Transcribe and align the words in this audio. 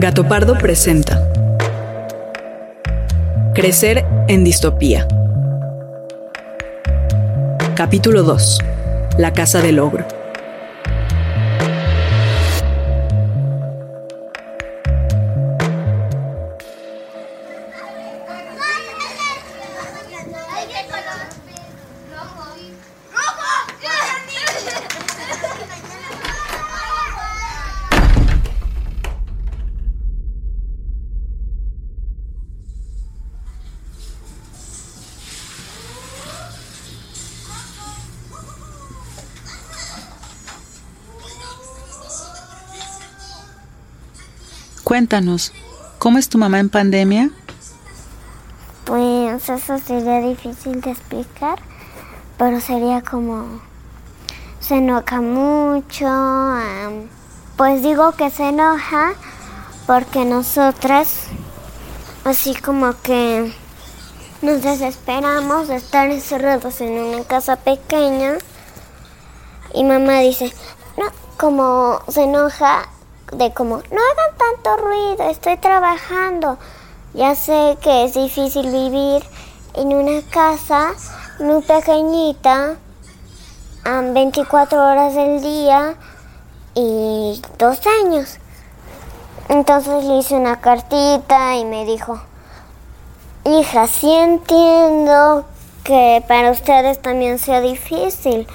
Gato 0.00 0.26
Pardo 0.26 0.56
presenta 0.56 1.28
Crecer 3.52 4.02
en 4.28 4.44
distopía. 4.44 5.06
Capítulo 7.74 8.22
2. 8.22 8.60
La 9.18 9.34
casa 9.34 9.60
del 9.60 9.78
ogro. 9.78 10.06
Cuéntanos, 44.90 45.52
¿cómo 46.00 46.18
es 46.18 46.28
tu 46.28 46.36
mamá 46.36 46.58
en 46.58 46.68
pandemia? 46.68 47.30
Pues 48.84 49.48
eso 49.48 49.78
sería 49.78 50.18
difícil 50.18 50.80
de 50.80 50.90
explicar, 50.90 51.60
pero 52.36 52.60
sería 52.60 53.00
como 53.00 53.60
se 54.58 54.78
enoja 54.78 55.20
mucho, 55.20 56.08
pues 57.56 57.84
digo 57.84 58.10
que 58.16 58.30
se 58.30 58.48
enoja 58.48 59.12
porque 59.86 60.24
nosotras 60.24 61.26
así 62.24 62.56
como 62.56 63.00
que 63.00 63.54
nos 64.42 64.60
desesperamos 64.60 65.68
de 65.68 65.76
estar 65.76 66.10
encerrados 66.10 66.80
en 66.80 66.98
una 66.98 67.22
casa 67.22 67.54
pequeña 67.54 68.38
y 69.72 69.84
mamá 69.84 70.18
dice, 70.18 70.52
no, 70.98 71.04
como 71.36 72.02
se 72.08 72.24
enoja 72.24 72.88
de 73.32 73.52
como, 73.52 73.76
no 73.76 73.82
hagan 73.82 74.36
tanto 74.38 74.76
ruido, 74.84 75.30
estoy 75.30 75.56
trabajando. 75.56 76.58
Ya 77.14 77.34
sé 77.34 77.76
que 77.82 78.04
es 78.04 78.14
difícil 78.14 78.70
vivir 78.70 79.24
en 79.74 79.88
una 79.94 80.22
casa 80.30 80.92
muy 81.38 81.62
pequeñita, 81.62 82.76
24 83.84 84.78
horas 84.78 85.14
del 85.14 85.40
día 85.40 85.94
y 86.74 87.42
dos 87.58 87.80
años. 88.04 88.38
Entonces 89.48 90.04
le 90.04 90.18
hice 90.18 90.34
una 90.34 90.60
cartita 90.60 91.56
y 91.56 91.64
me 91.64 91.84
dijo, 91.84 92.20
hija, 93.44 93.86
sí 93.88 94.12
entiendo 94.12 95.44
que 95.82 96.22
para 96.28 96.52
ustedes 96.52 97.02
también 97.02 97.38
sea 97.38 97.60
difícil. 97.60 98.46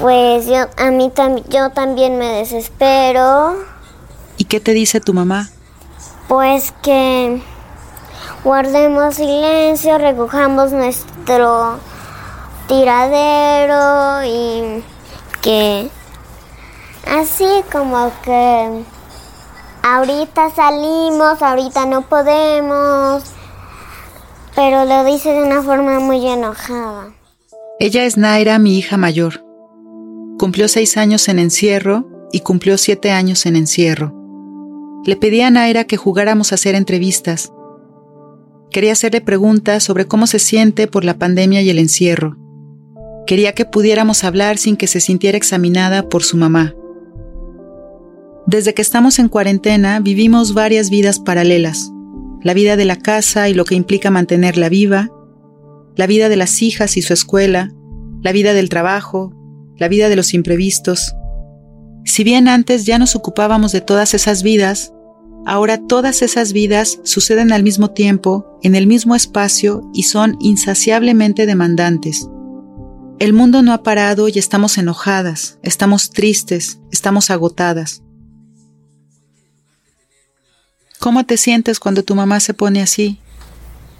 Pues 0.00 0.46
yo, 0.46 0.66
a 0.76 0.90
mí 0.90 1.10
también, 1.10 1.46
yo 1.48 1.70
también 1.70 2.18
me 2.18 2.26
desespero. 2.26 3.56
¿Y 4.36 4.44
qué 4.44 4.60
te 4.60 4.72
dice 4.72 5.00
tu 5.00 5.14
mamá? 5.14 5.48
Pues 6.28 6.74
que 6.82 7.40
guardemos 8.44 9.14
silencio, 9.14 9.96
recojamos 9.96 10.72
nuestro 10.72 11.78
tiradero 12.68 14.24
y 14.24 14.84
que 15.40 15.88
así 17.06 17.46
como 17.72 18.12
que 18.22 18.84
ahorita 19.82 20.50
salimos, 20.50 21.40
ahorita 21.40 21.86
no 21.86 22.02
podemos, 22.02 23.22
pero 24.54 24.84
lo 24.84 25.04
dice 25.04 25.32
de 25.32 25.42
una 25.42 25.62
forma 25.62 26.00
muy 26.00 26.26
enojada. 26.26 27.12
Ella 27.78 28.04
es 28.04 28.16
Naira, 28.16 28.58
mi 28.58 28.78
hija 28.78 28.96
mayor. 28.96 29.45
Cumplió 30.46 30.68
seis 30.68 30.96
años 30.96 31.28
en 31.28 31.40
encierro 31.40 32.08
y 32.30 32.38
cumplió 32.38 32.78
siete 32.78 33.10
años 33.10 33.46
en 33.46 33.56
encierro. 33.56 34.14
Le 35.04 35.16
pedí 35.16 35.40
a 35.40 35.50
Naira 35.50 35.82
que 35.82 35.96
jugáramos 35.96 36.52
a 36.52 36.54
hacer 36.54 36.76
entrevistas. 36.76 37.52
Quería 38.70 38.92
hacerle 38.92 39.20
preguntas 39.20 39.82
sobre 39.82 40.06
cómo 40.06 40.28
se 40.28 40.38
siente 40.38 40.86
por 40.86 41.04
la 41.04 41.18
pandemia 41.18 41.62
y 41.62 41.70
el 41.70 41.80
encierro. 41.80 42.36
Quería 43.26 43.56
que 43.56 43.64
pudiéramos 43.64 44.22
hablar 44.22 44.56
sin 44.56 44.76
que 44.76 44.86
se 44.86 45.00
sintiera 45.00 45.36
examinada 45.36 46.08
por 46.08 46.22
su 46.22 46.36
mamá. 46.36 46.76
Desde 48.46 48.72
que 48.72 48.82
estamos 48.82 49.18
en 49.18 49.28
cuarentena 49.28 49.98
vivimos 49.98 50.54
varias 50.54 50.90
vidas 50.90 51.18
paralelas. 51.18 51.90
La 52.40 52.54
vida 52.54 52.76
de 52.76 52.84
la 52.84 52.94
casa 52.94 53.48
y 53.48 53.54
lo 53.54 53.64
que 53.64 53.74
implica 53.74 54.12
mantenerla 54.12 54.68
viva, 54.68 55.10
la 55.96 56.06
vida 56.06 56.28
de 56.28 56.36
las 56.36 56.62
hijas 56.62 56.96
y 56.96 57.02
su 57.02 57.14
escuela, 57.14 57.72
la 58.22 58.30
vida 58.30 58.54
del 58.54 58.68
trabajo, 58.68 59.35
la 59.76 59.88
vida 59.88 60.08
de 60.08 60.16
los 60.16 60.34
imprevistos. 60.34 61.14
Si 62.04 62.24
bien 62.24 62.48
antes 62.48 62.86
ya 62.86 62.98
nos 62.98 63.16
ocupábamos 63.16 63.72
de 63.72 63.80
todas 63.80 64.14
esas 64.14 64.42
vidas, 64.42 64.92
ahora 65.44 65.78
todas 65.86 66.22
esas 66.22 66.52
vidas 66.52 67.00
suceden 67.02 67.52
al 67.52 67.62
mismo 67.62 67.90
tiempo, 67.90 68.58
en 68.62 68.74
el 68.74 68.86
mismo 68.86 69.14
espacio 69.14 69.90
y 69.92 70.04
son 70.04 70.36
insaciablemente 70.40 71.46
demandantes. 71.46 72.28
El 73.18 73.32
mundo 73.32 73.62
no 73.62 73.72
ha 73.72 73.82
parado 73.82 74.28
y 74.28 74.38
estamos 74.38 74.76
enojadas, 74.76 75.58
estamos 75.62 76.10
tristes, 76.10 76.80
estamos 76.92 77.30
agotadas. 77.30 78.02
¿Cómo 80.98 81.24
te 81.24 81.36
sientes 81.36 81.80
cuando 81.80 82.02
tu 82.02 82.14
mamá 82.14 82.40
se 82.40 82.52
pone 82.52 82.82
así? 82.82 83.18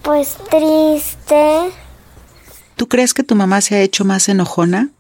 Pues 0.03 0.36
triste. 0.50 1.70
¿Tú 2.76 2.88
crees 2.88 3.15
que 3.15 3.22
tu 3.22 3.34
mamá 3.34 3.60
se 3.60 3.76
ha 3.76 3.81
hecho 3.81 4.04
más 4.04 4.28
enojona? 4.28 4.91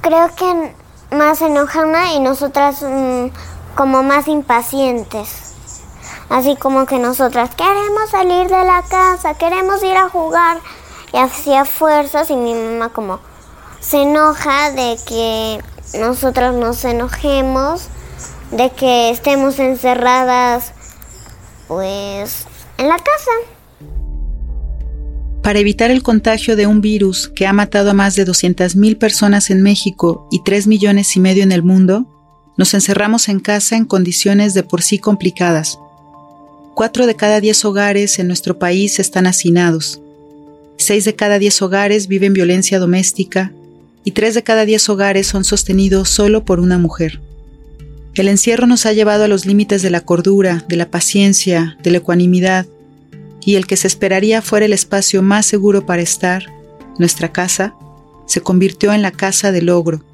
Creo 0.00 0.34
que 0.34 0.74
más 1.10 1.40
enojada 1.40 2.12
y 2.12 2.20
nosotras 2.20 2.82
mm, 2.82 3.26
como 3.74 4.02
más 4.02 4.28
impacientes. 4.28 5.54
Así 6.28 6.56
como 6.56 6.84
que 6.84 6.98
nosotras 6.98 7.54
queremos 7.54 8.10
salir 8.10 8.48
de 8.48 8.64
la 8.64 8.82
casa, 8.82 9.34
queremos 9.34 9.82
ir 9.82 9.96
a 9.96 10.10
jugar 10.10 10.58
y 11.12 11.16
hacía 11.16 11.64
fuerzas 11.64 12.30
y 12.30 12.36
mi 12.36 12.52
mamá 12.52 12.90
como 12.90 13.20
se 13.80 14.02
enoja 14.02 14.70
de 14.72 14.98
que 15.06 15.62
nosotros 15.98 16.54
nos 16.54 16.84
enojemos, 16.84 17.88
de 18.50 18.70
que 18.70 19.10
estemos 19.10 19.58
encerradas 19.58 20.72
pues 21.66 22.46
en 22.76 22.88
la 22.88 22.96
casa. 22.96 23.57
Para 25.48 25.60
evitar 25.60 25.90
el 25.90 26.02
contagio 26.02 26.56
de 26.56 26.66
un 26.66 26.82
virus 26.82 27.32
que 27.34 27.46
ha 27.46 27.54
matado 27.54 27.92
a 27.92 27.94
más 27.94 28.14
de 28.16 28.26
200.000 28.26 28.98
personas 28.98 29.48
en 29.48 29.62
México 29.62 30.28
y 30.30 30.42
3 30.42 30.66
millones 30.66 31.16
y 31.16 31.20
medio 31.20 31.42
en 31.42 31.52
el 31.52 31.62
mundo, 31.62 32.06
nos 32.58 32.74
encerramos 32.74 33.30
en 33.30 33.40
casa 33.40 33.74
en 33.74 33.86
condiciones 33.86 34.52
de 34.52 34.62
por 34.62 34.82
sí 34.82 34.98
complicadas. 34.98 35.78
Cuatro 36.74 37.06
de 37.06 37.16
cada 37.16 37.40
diez 37.40 37.64
hogares 37.64 38.18
en 38.18 38.26
nuestro 38.26 38.58
país 38.58 38.98
están 38.98 39.26
hacinados. 39.26 40.02
Seis 40.76 41.06
de 41.06 41.14
cada 41.14 41.38
diez 41.38 41.62
hogares 41.62 42.08
viven 42.08 42.34
violencia 42.34 42.78
doméstica 42.78 43.50
y 44.04 44.10
tres 44.10 44.34
de 44.34 44.42
cada 44.42 44.66
diez 44.66 44.86
hogares 44.90 45.28
son 45.28 45.44
sostenidos 45.44 46.10
solo 46.10 46.44
por 46.44 46.60
una 46.60 46.76
mujer. 46.76 47.22
El 48.12 48.28
encierro 48.28 48.66
nos 48.66 48.84
ha 48.84 48.92
llevado 48.92 49.24
a 49.24 49.28
los 49.28 49.46
límites 49.46 49.80
de 49.80 49.88
la 49.88 50.02
cordura, 50.02 50.62
de 50.68 50.76
la 50.76 50.90
paciencia, 50.90 51.78
de 51.82 51.90
la 51.90 51.98
ecuanimidad, 51.98 52.66
y 53.40 53.56
el 53.56 53.66
que 53.66 53.76
se 53.76 53.86
esperaría 53.86 54.42
fuera 54.42 54.66
el 54.66 54.72
espacio 54.72 55.22
más 55.22 55.46
seguro 55.46 55.86
para 55.86 56.02
estar, 56.02 56.44
nuestra 56.98 57.32
casa, 57.32 57.74
se 58.26 58.40
convirtió 58.40 58.92
en 58.92 59.02
la 59.02 59.10
casa 59.10 59.52
del 59.52 59.70
ogro. 59.70 60.04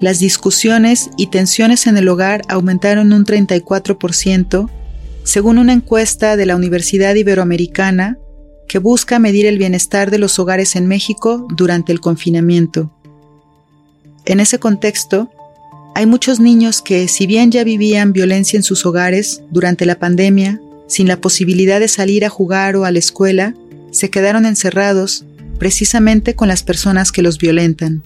Las 0.00 0.18
discusiones 0.18 1.10
y 1.16 1.28
tensiones 1.28 1.86
en 1.86 1.96
el 1.96 2.08
hogar 2.08 2.42
aumentaron 2.48 3.12
un 3.12 3.24
34% 3.24 4.68
según 5.24 5.58
una 5.58 5.72
encuesta 5.72 6.36
de 6.36 6.46
la 6.46 6.54
Universidad 6.54 7.14
Iberoamericana 7.14 8.18
que 8.68 8.78
busca 8.78 9.18
medir 9.18 9.46
el 9.46 9.58
bienestar 9.58 10.10
de 10.10 10.18
los 10.18 10.38
hogares 10.38 10.76
en 10.76 10.86
México 10.86 11.46
durante 11.50 11.92
el 11.92 12.00
confinamiento. 12.00 12.92
En 14.24 14.40
ese 14.40 14.58
contexto, 14.58 15.30
hay 15.94 16.04
muchos 16.04 16.40
niños 16.40 16.82
que, 16.82 17.08
si 17.08 17.26
bien 17.26 17.50
ya 17.50 17.64
vivían 17.64 18.12
violencia 18.12 18.56
en 18.56 18.62
sus 18.62 18.84
hogares 18.84 19.42
durante 19.50 19.86
la 19.86 19.98
pandemia, 19.98 20.60
sin 20.86 21.08
la 21.08 21.20
posibilidad 21.20 21.80
de 21.80 21.88
salir 21.88 22.24
a 22.24 22.30
jugar 22.30 22.76
o 22.76 22.84
a 22.84 22.90
la 22.90 22.98
escuela, 22.98 23.54
se 23.90 24.10
quedaron 24.10 24.46
encerrados 24.46 25.24
precisamente 25.58 26.34
con 26.34 26.48
las 26.48 26.62
personas 26.62 27.12
que 27.12 27.22
los 27.22 27.38
violentan. 27.38 28.02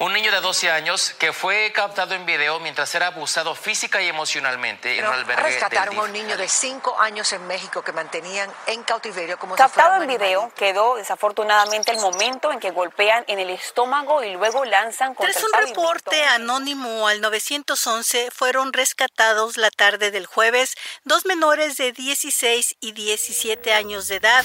Un 0.00 0.12
niño 0.12 0.30
de 0.30 0.40
12 0.40 0.70
años 0.70 1.12
que 1.18 1.32
fue 1.32 1.72
captado 1.74 2.14
en 2.14 2.24
video 2.24 2.60
mientras 2.60 2.94
era 2.94 3.08
abusado 3.08 3.56
física 3.56 4.00
y 4.00 4.06
emocionalmente 4.06 4.96
en 4.96 5.04
un 5.04 5.12
albergue. 5.12 5.42
Rescataron 5.42 5.98
a 5.98 6.02
un 6.02 6.12
niño 6.12 6.36
de 6.36 6.46
5 6.46 7.00
años 7.00 7.32
en 7.32 7.44
México 7.48 7.82
que 7.82 7.90
mantenían 7.90 8.48
en 8.68 8.84
cautiverio 8.84 9.40
como 9.40 9.56
Captado 9.56 10.00
en 10.00 10.08
video 10.08 10.52
quedó 10.54 10.94
desafortunadamente 10.94 11.90
el 11.90 11.98
momento 11.98 12.52
en 12.52 12.60
que 12.60 12.70
golpean 12.70 13.24
en 13.26 13.40
el 13.40 13.50
estómago 13.50 14.22
y 14.22 14.34
luego 14.34 14.64
lanzan 14.64 15.16
contra 15.16 15.32
Tras 15.32 15.44
un 15.44 15.66
reporte 15.66 16.22
anónimo 16.26 17.08
al 17.08 17.20
911 17.20 18.30
fueron 18.30 18.72
rescatados 18.72 19.56
la 19.56 19.72
tarde 19.72 20.12
del 20.12 20.26
jueves 20.26 20.76
dos 21.02 21.26
menores 21.26 21.76
de 21.76 21.90
16 21.90 22.76
y 22.78 22.92
17 22.92 23.72
años 23.72 24.06
de 24.06 24.16
edad. 24.16 24.44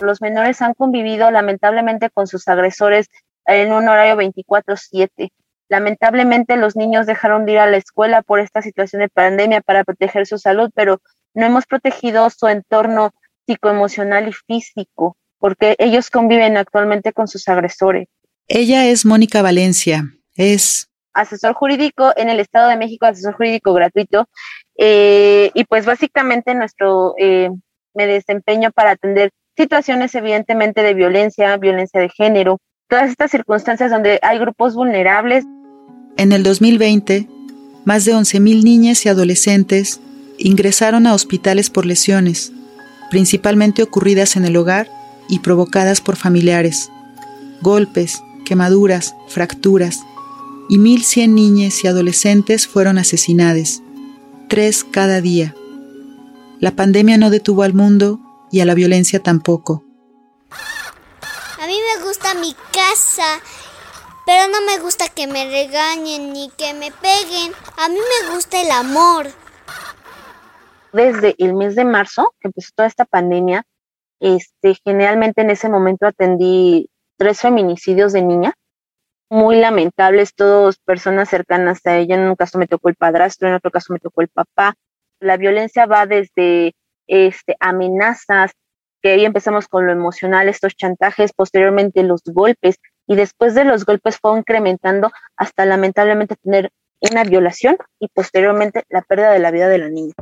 Los 0.00 0.20
menores 0.20 0.60
han 0.60 0.74
convivido 0.74 1.30
lamentablemente 1.30 2.10
con 2.10 2.26
sus 2.26 2.48
agresores 2.48 3.08
en 3.46 3.72
un 3.72 3.88
horario 3.88 4.16
24/7. 4.16 5.30
Lamentablemente 5.68 6.56
los 6.56 6.76
niños 6.76 7.06
dejaron 7.06 7.46
de 7.46 7.52
ir 7.52 7.58
a 7.58 7.66
la 7.66 7.76
escuela 7.76 8.22
por 8.22 8.40
esta 8.40 8.62
situación 8.62 9.00
de 9.00 9.08
pandemia 9.08 9.60
para 9.60 9.84
proteger 9.84 10.26
su 10.26 10.38
salud, 10.38 10.70
pero 10.74 11.00
no 11.34 11.46
hemos 11.46 11.66
protegido 11.66 12.28
su 12.30 12.46
entorno 12.48 13.12
psicoemocional 13.46 14.28
y 14.28 14.32
físico, 14.32 15.16
porque 15.38 15.74
ellos 15.78 16.10
conviven 16.10 16.56
actualmente 16.56 17.12
con 17.12 17.28
sus 17.28 17.48
agresores. 17.48 18.08
Ella 18.46 18.86
es 18.86 19.04
Mónica 19.04 19.42
Valencia, 19.42 20.04
es 20.34 20.88
asesor 21.14 21.54
jurídico 21.54 22.12
en 22.16 22.28
el 22.28 22.40
Estado 22.40 22.68
de 22.68 22.76
México, 22.76 23.06
asesor 23.06 23.34
jurídico 23.34 23.72
gratuito, 23.72 24.28
eh, 24.76 25.50
y 25.54 25.64
pues 25.64 25.86
básicamente 25.86 26.54
nuestro, 26.54 27.14
eh, 27.18 27.50
me 27.94 28.06
desempeño 28.06 28.70
para 28.72 28.92
atender 28.92 29.30
situaciones 29.56 30.14
evidentemente 30.14 30.82
de 30.82 30.94
violencia, 30.94 31.56
violencia 31.56 32.00
de 32.00 32.08
género, 32.08 32.58
todas 32.88 33.10
estas 33.10 33.30
circunstancias 33.30 33.90
donde 33.90 34.18
hay 34.22 34.38
grupos 34.38 34.74
vulnerables. 34.74 35.44
En 36.16 36.32
el 36.32 36.42
2020, 36.42 37.28
más 37.84 38.04
de 38.04 38.14
11.000 38.14 38.62
niñas 38.62 39.04
y 39.04 39.08
adolescentes 39.08 40.00
ingresaron 40.38 41.06
a 41.06 41.14
hospitales 41.14 41.70
por 41.70 41.86
lesiones, 41.86 42.52
principalmente 43.10 43.82
ocurridas 43.82 44.36
en 44.36 44.44
el 44.44 44.56
hogar 44.56 44.88
y 45.28 45.40
provocadas 45.40 46.00
por 46.00 46.16
familiares, 46.16 46.90
golpes, 47.60 48.22
quemaduras, 48.44 49.14
fracturas, 49.28 50.04
y 50.68 50.78
1.100 50.78 51.28
niñas 51.28 51.84
y 51.84 51.88
adolescentes 51.88 52.66
fueron 52.66 52.98
asesinadas, 52.98 53.82
tres 54.48 54.84
cada 54.84 55.20
día. 55.20 55.54
La 56.58 56.70
pandemia 56.70 57.18
no 57.18 57.30
detuvo 57.30 57.62
al 57.62 57.74
mundo 57.74 58.20
y 58.50 58.60
a 58.60 58.64
la 58.64 58.74
violencia 58.74 59.20
tampoco. 59.20 59.83
A 61.64 61.66
mí 61.66 61.78
me 61.96 62.04
gusta 62.04 62.34
mi 62.34 62.52
casa, 62.74 63.40
pero 64.26 64.52
no 64.52 64.60
me 64.66 64.82
gusta 64.82 65.06
que 65.08 65.26
me 65.26 65.46
regañen 65.46 66.34
ni 66.34 66.50
que 66.50 66.74
me 66.74 66.92
peguen. 66.92 67.54
A 67.78 67.88
mí 67.88 67.96
me 67.96 68.34
gusta 68.34 68.60
el 68.60 68.70
amor. 68.70 69.28
Desde 70.92 71.34
el 71.38 71.54
mes 71.54 71.74
de 71.74 71.86
marzo, 71.86 72.34
que 72.38 72.48
empezó 72.48 72.68
toda 72.74 72.86
esta 72.86 73.06
pandemia, 73.06 73.64
este, 74.20 74.76
generalmente 74.84 75.40
en 75.40 75.48
ese 75.48 75.70
momento 75.70 76.06
atendí 76.06 76.90
tres 77.16 77.40
feminicidios 77.40 78.12
de 78.12 78.20
niña, 78.20 78.52
muy 79.30 79.56
lamentables, 79.56 80.34
todos 80.34 80.76
personas 80.76 81.30
cercanas 81.30 81.80
a 81.86 81.96
ella. 81.96 82.16
En 82.16 82.28
un 82.28 82.36
caso 82.36 82.58
me 82.58 82.66
tocó 82.66 82.90
el 82.90 82.96
padrastro, 82.96 83.48
en 83.48 83.54
otro 83.54 83.70
caso 83.70 83.94
me 83.94 84.00
tocó 84.00 84.20
el 84.20 84.28
papá. 84.28 84.74
La 85.18 85.38
violencia 85.38 85.86
va 85.86 86.04
desde 86.04 86.74
este, 87.06 87.56
amenazas, 87.58 88.52
que 89.04 89.12
ahí 89.12 89.26
empezamos 89.26 89.68
con 89.68 89.84
lo 89.84 89.92
emocional, 89.92 90.48
estos 90.48 90.74
chantajes, 90.76 91.34
posteriormente 91.34 92.02
los 92.02 92.22
golpes, 92.24 92.76
y 93.06 93.16
después 93.16 93.54
de 93.54 93.66
los 93.66 93.84
golpes 93.84 94.16
fue 94.18 94.38
incrementando 94.38 95.12
hasta 95.36 95.66
lamentablemente 95.66 96.36
tener 96.42 96.70
una 97.12 97.22
violación 97.22 97.76
y 98.00 98.08
posteriormente 98.08 98.84
la 98.88 99.02
pérdida 99.02 99.30
de 99.32 99.40
la 99.40 99.50
vida 99.50 99.68
de 99.68 99.76
la 99.76 99.90
niña. 99.90 100.14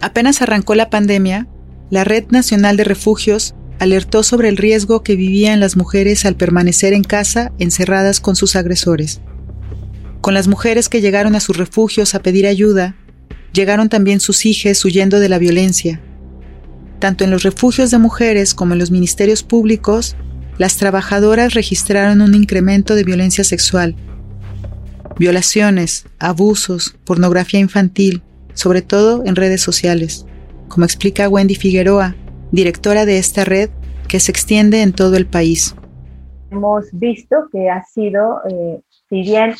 Apenas 0.00 0.40
arrancó 0.40 0.74
la 0.74 0.88
pandemia, 0.88 1.46
la 1.90 2.02
Red 2.04 2.28
Nacional 2.30 2.78
de 2.78 2.84
Refugios 2.84 3.54
alertó 3.78 4.22
sobre 4.22 4.48
el 4.48 4.56
riesgo 4.56 5.02
que 5.02 5.16
vivían 5.16 5.60
las 5.60 5.76
mujeres 5.76 6.24
al 6.24 6.36
permanecer 6.36 6.94
en 6.94 7.04
casa 7.04 7.52
encerradas 7.58 8.20
con 8.20 8.36
sus 8.36 8.56
agresores. 8.56 9.20
Con 10.22 10.32
las 10.32 10.48
mujeres 10.48 10.88
que 10.88 11.02
llegaron 11.02 11.34
a 11.34 11.40
sus 11.40 11.58
refugios 11.58 12.14
a 12.14 12.22
pedir 12.22 12.46
ayuda, 12.46 12.96
llegaron 13.52 13.88
también 13.88 14.20
sus 14.20 14.46
hijas 14.46 14.84
huyendo 14.84 15.20
de 15.20 15.28
la 15.28 15.38
violencia. 15.38 16.00
Tanto 16.98 17.24
en 17.24 17.30
los 17.30 17.42
refugios 17.42 17.90
de 17.90 17.98
mujeres 17.98 18.54
como 18.54 18.72
en 18.72 18.78
los 18.78 18.90
ministerios 18.90 19.42
públicos, 19.42 20.16
las 20.58 20.76
trabajadoras 20.76 21.54
registraron 21.54 22.20
un 22.20 22.34
incremento 22.34 22.94
de 22.94 23.04
violencia 23.04 23.44
sexual. 23.44 23.94
Violaciones, 25.18 26.06
abusos, 26.18 26.96
pornografía 27.04 27.60
infantil, 27.60 28.22
sobre 28.54 28.82
todo 28.82 29.24
en 29.24 29.36
redes 29.36 29.60
sociales, 29.60 30.26
como 30.68 30.84
explica 30.84 31.28
Wendy 31.28 31.54
Figueroa, 31.54 32.16
directora 32.50 33.06
de 33.06 33.18
esta 33.18 33.44
red 33.44 33.70
que 34.08 34.20
se 34.20 34.32
extiende 34.32 34.82
en 34.82 34.92
todo 34.92 35.16
el 35.16 35.26
país. 35.26 35.76
Hemos 36.50 36.86
visto 36.92 37.36
que 37.52 37.68
ha 37.68 37.84
sido, 37.84 38.40
eh, 38.50 38.80
si 39.08 39.22
bien 39.22 39.54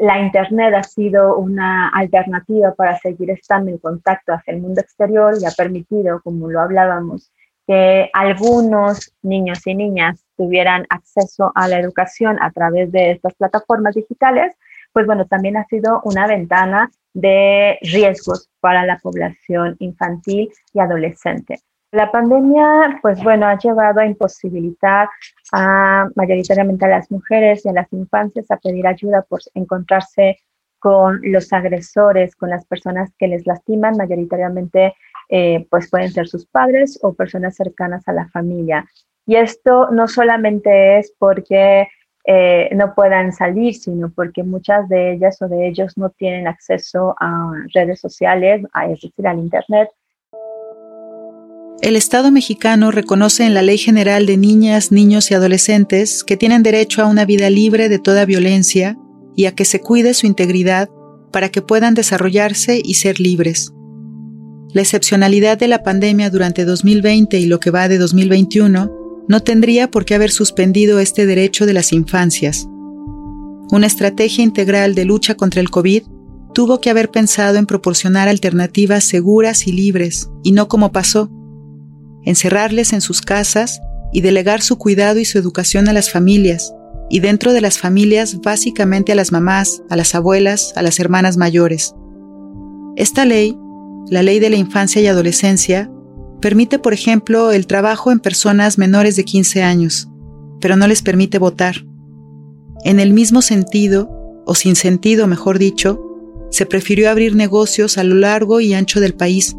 la 0.00 0.18
Internet 0.18 0.74
ha 0.74 0.82
sido 0.82 1.36
una 1.36 1.88
alternativa 1.88 2.74
para 2.74 2.98
seguir 2.98 3.30
estando 3.30 3.70
en 3.70 3.78
contacto 3.78 4.32
hacia 4.32 4.54
el 4.54 4.60
mundo 4.60 4.80
exterior 4.80 5.34
y 5.40 5.46
ha 5.46 5.50
permitido, 5.50 6.20
como 6.22 6.48
lo 6.48 6.60
hablábamos, 6.60 7.32
que 7.66 8.10
algunos 8.12 9.12
niños 9.22 9.66
y 9.66 9.74
niñas 9.74 10.24
tuvieran 10.36 10.86
acceso 10.88 11.52
a 11.54 11.68
la 11.68 11.78
educación 11.78 12.38
a 12.40 12.50
través 12.50 12.90
de 12.92 13.12
estas 13.12 13.34
plataformas 13.34 13.94
digitales, 13.94 14.54
pues 14.92 15.06
bueno, 15.06 15.26
también 15.26 15.56
ha 15.56 15.66
sido 15.66 16.00
una 16.04 16.26
ventana 16.26 16.90
de 17.12 17.78
riesgos 17.82 18.48
para 18.60 18.86
la 18.86 18.98
población 18.98 19.76
infantil 19.80 20.50
y 20.72 20.80
adolescente. 20.80 21.60
La 21.90 22.12
pandemia, 22.12 22.98
pues 23.00 23.22
bueno, 23.22 23.46
ha 23.46 23.56
llevado 23.56 24.00
a 24.00 24.06
imposibilitar 24.06 25.08
a 25.52 26.06
mayoritariamente 26.16 26.84
a 26.84 26.88
las 26.88 27.10
mujeres 27.10 27.64
y 27.64 27.70
a 27.70 27.72
las 27.72 27.90
infancias 27.94 28.50
a 28.50 28.58
pedir 28.58 28.86
ayuda 28.86 29.22
por 29.22 29.40
encontrarse 29.54 30.38
con 30.78 31.20
los 31.22 31.50
agresores, 31.52 32.36
con 32.36 32.50
las 32.50 32.66
personas 32.66 33.10
que 33.18 33.28
les 33.28 33.46
lastiman, 33.46 33.96
mayoritariamente 33.96 34.94
eh, 35.30 35.66
pues 35.70 35.90
pueden 35.90 36.10
ser 36.10 36.28
sus 36.28 36.46
padres 36.46 36.98
o 37.02 37.14
personas 37.14 37.56
cercanas 37.56 38.06
a 38.06 38.12
la 38.12 38.28
familia. 38.28 38.86
Y 39.26 39.36
esto 39.36 39.90
no 39.90 40.08
solamente 40.08 40.98
es 40.98 41.12
porque 41.18 41.88
eh, 42.24 42.68
no 42.74 42.94
puedan 42.94 43.32
salir, 43.32 43.74
sino 43.74 44.10
porque 44.10 44.42
muchas 44.42 44.88
de 44.88 45.12
ellas 45.12 45.40
o 45.40 45.48
de 45.48 45.68
ellos 45.68 45.96
no 45.96 46.10
tienen 46.10 46.46
acceso 46.46 47.14
a 47.18 47.52
redes 47.72 48.00
sociales, 48.00 48.62
a, 48.72 48.86
es 48.86 49.00
decir, 49.00 49.26
al 49.26 49.38
Internet, 49.38 49.88
el 51.80 51.94
Estado 51.94 52.30
mexicano 52.30 52.90
reconoce 52.90 53.44
en 53.44 53.54
la 53.54 53.62
Ley 53.62 53.78
General 53.78 54.26
de 54.26 54.36
Niñas, 54.36 54.90
Niños 54.90 55.30
y 55.30 55.34
Adolescentes 55.34 56.24
que 56.24 56.36
tienen 56.36 56.62
derecho 56.62 57.02
a 57.02 57.06
una 57.06 57.24
vida 57.24 57.50
libre 57.50 57.88
de 57.88 57.98
toda 57.98 58.24
violencia 58.24 58.98
y 59.36 59.46
a 59.46 59.54
que 59.54 59.64
se 59.64 59.80
cuide 59.80 60.14
su 60.14 60.26
integridad 60.26 60.88
para 61.32 61.50
que 61.50 61.62
puedan 61.62 61.94
desarrollarse 61.94 62.80
y 62.82 62.94
ser 62.94 63.20
libres. 63.20 63.72
La 64.72 64.82
excepcionalidad 64.82 65.56
de 65.56 65.68
la 65.68 65.82
pandemia 65.82 66.30
durante 66.30 66.64
2020 66.64 67.38
y 67.38 67.46
lo 67.46 67.60
que 67.60 67.70
va 67.70 67.88
de 67.88 67.98
2021 67.98 68.92
no 69.28 69.40
tendría 69.40 69.90
por 69.90 70.04
qué 70.04 70.14
haber 70.14 70.30
suspendido 70.30 70.98
este 70.98 71.26
derecho 71.26 71.64
de 71.64 71.74
las 71.74 71.92
infancias. 71.92 72.66
Una 73.70 73.86
estrategia 73.86 74.42
integral 74.42 74.94
de 74.94 75.04
lucha 75.04 75.36
contra 75.36 75.60
el 75.60 75.70
COVID 75.70 76.02
tuvo 76.54 76.80
que 76.80 76.90
haber 76.90 77.10
pensado 77.10 77.58
en 77.58 77.66
proporcionar 77.66 78.28
alternativas 78.28 79.04
seguras 79.04 79.66
y 79.66 79.72
libres, 79.72 80.28
y 80.42 80.52
no 80.52 80.66
como 80.66 80.90
pasó, 80.90 81.30
encerrarles 82.28 82.92
en 82.92 83.00
sus 83.00 83.22
casas 83.22 83.80
y 84.12 84.20
delegar 84.20 84.60
su 84.60 84.76
cuidado 84.76 85.18
y 85.18 85.24
su 85.24 85.38
educación 85.38 85.88
a 85.88 85.94
las 85.94 86.10
familias, 86.10 86.74
y 87.08 87.20
dentro 87.20 87.54
de 87.54 87.62
las 87.62 87.78
familias 87.78 88.40
básicamente 88.42 89.12
a 89.12 89.14
las 89.14 89.32
mamás, 89.32 89.82
a 89.88 89.96
las 89.96 90.14
abuelas, 90.14 90.74
a 90.76 90.82
las 90.82 91.00
hermanas 91.00 91.38
mayores. 91.38 91.94
Esta 92.96 93.24
ley, 93.24 93.56
la 94.10 94.22
ley 94.22 94.40
de 94.40 94.50
la 94.50 94.56
infancia 94.56 95.00
y 95.00 95.06
adolescencia, 95.06 95.90
permite, 96.42 96.78
por 96.78 96.92
ejemplo, 96.92 97.50
el 97.50 97.66
trabajo 97.66 98.12
en 98.12 98.20
personas 98.20 98.76
menores 98.76 99.16
de 99.16 99.24
15 99.24 99.62
años, 99.62 100.08
pero 100.60 100.76
no 100.76 100.86
les 100.86 101.00
permite 101.00 101.38
votar. 101.38 101.76
En 102.84 103.00
el 103.00 103.14
mismo 103.14 103.40
sentido, 103.40 104.10
o 104.44 104.54
sin 104.54 104.76
sentido, 104.76 105.26
mejor 105.26 105.58
dicho, 105.58 106.04
Se 106.50 106.64
prefirió 106.64 107.10
abrir 107.10 107.36
negocios 107.36 107.98
a 107.98 108.04
lo 108.04 108.14
largo 108.14 108.60
y 108.60 108.72
ancho 108.72 109.00
del 109.00 109.12
país, 109.12 109.54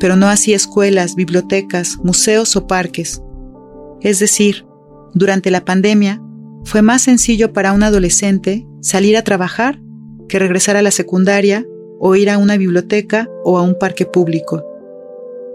pero 0.00 0.16
no 0.16 0.28
así 0.28 0.54
escuelas, 0.54 1.14
bibliotecas, 1.14 1.98
museos 2.02 2.56
o 2.56 2.66
parques. 2.66 3.22
Es 4.00 4.18
decir, 4.18 4.66
durante 5.14 5.50
la 5.50 5.64
pandemia, 5.64 6.20
fue 6.64 6.82
más 6.82 7.02
sencillo 7.02 7.52
para 7.52 7.72
un 7.72 7.82
adolescente 7.82 8.66
salir 8.80 9.16
a 9.16 9.22
trabajar 9.22 9.80
que 10.28 10.38
regresar 10.38 10.76
a 10.76 10.82
la 10.82 10.90
secundaria 10.90 11.64
o 12.00 12.16
ir 12.16 12.30
a 12.30 12.38
una 12.38 12.56
biblioteca 12.56 13.28
o 13.44 13.58
a 13.58 13.62
un 13.62 13.78
parque 13.78 14.06
público. 14.06 14.64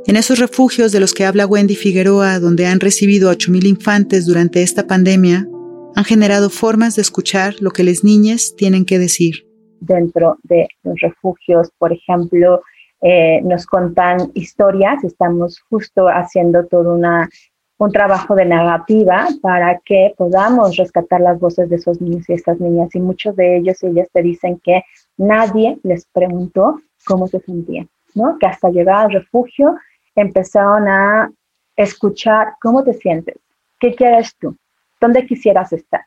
En 0.05 0.15
esos 0.15 0.39
refugios 0.39 0.91
de 0.91 0.99
los 0.99 1.13
que 1.13 1.25
habla 1.25 1.45
Wendy 1.45 1.75
Figueroa, 1.75 2.39
donde 2.39 2.65
han 2.65 2.79
recibido 2.79 3.31
8.000 3.31 3.65
infantes 3.67 4.25
durante 4.25 4.63
esta 4.63 4.87
pandemia, 4.87 5.47
han 5.95 6.03
generado 6.03 6.49
formas 6.49 6.95
de 6.95 7.01
escuchar 7.01 7.55
lo 7.59 7.71
que 7.71 7.83
las 7.83 8.03
niñas 8.03 8.55
tienen 8.55 8.85
que 8.85 8.97
decir. 8.97 9.45
Dentro 9.81 10.37
de 10.43 10.67
los 10.83 10.95
refugios, 11.01 11.69
por 11.77 11.93
ejemplo, 11.93 12.61
eh, 13.01 13.41
nos 13.43 13.65
contan 13.65 14.31
historias, 14.33 15.03
estamos 15.03 15.59
justo 15.69 16.07
haciendo 16.07 16.65
todo 16.65 16.93
una, 16.93 17.29
un 17.77 17.91
trabajo 17.91 18.35
de 18.35 18.45
narrativa 18.45 19.27
para 19.41 19.79
que 19.85 20.13
podamos 20.17 20.75
rescatar 20.75 21.21
las 21.21 21.39
voces 21.39 21.69
de 21.69 21.77
esos 21.77 22.01
niños 22.01 22.29
y 22.29 22.33
estas 22.33 22.59
niñas. 22.59 22.93
Y 22.93 22.99
muchos 22.99 23.35
de 23.35 23.57
ellos 23.57 23.81
y 23.81 23.87
ellas 23.87 24.09
te 24.11 24.21
dicen 24.21 24.59
que 24.63 24.83
nadie 25.17 25.79
les 25.83 26.05
preguntó 26.07 26.81
cómo 27.05 27.27
se 27.27 27.39
sentían, 27.39 27.89
¿no? 28.15 28.37
que 28.37 28.47
hasta 28.47 28.69
llegar 28.69 29.05
al 29.05 29.13
refugio 29.13 29.77
empezaron 30.15 30.87
a 30.89 31.31
escuchar 31.77 32.55
cómo 32.61 32.83
te 32.83 32.93
sientes, 32.93 33.37
qué 33.79 33.95
quieres 33.95 34.35
tú, 34.35 34.57
dónde 34.99 35.25
quisieras 35.25 35.71
estar. 35.71 36.01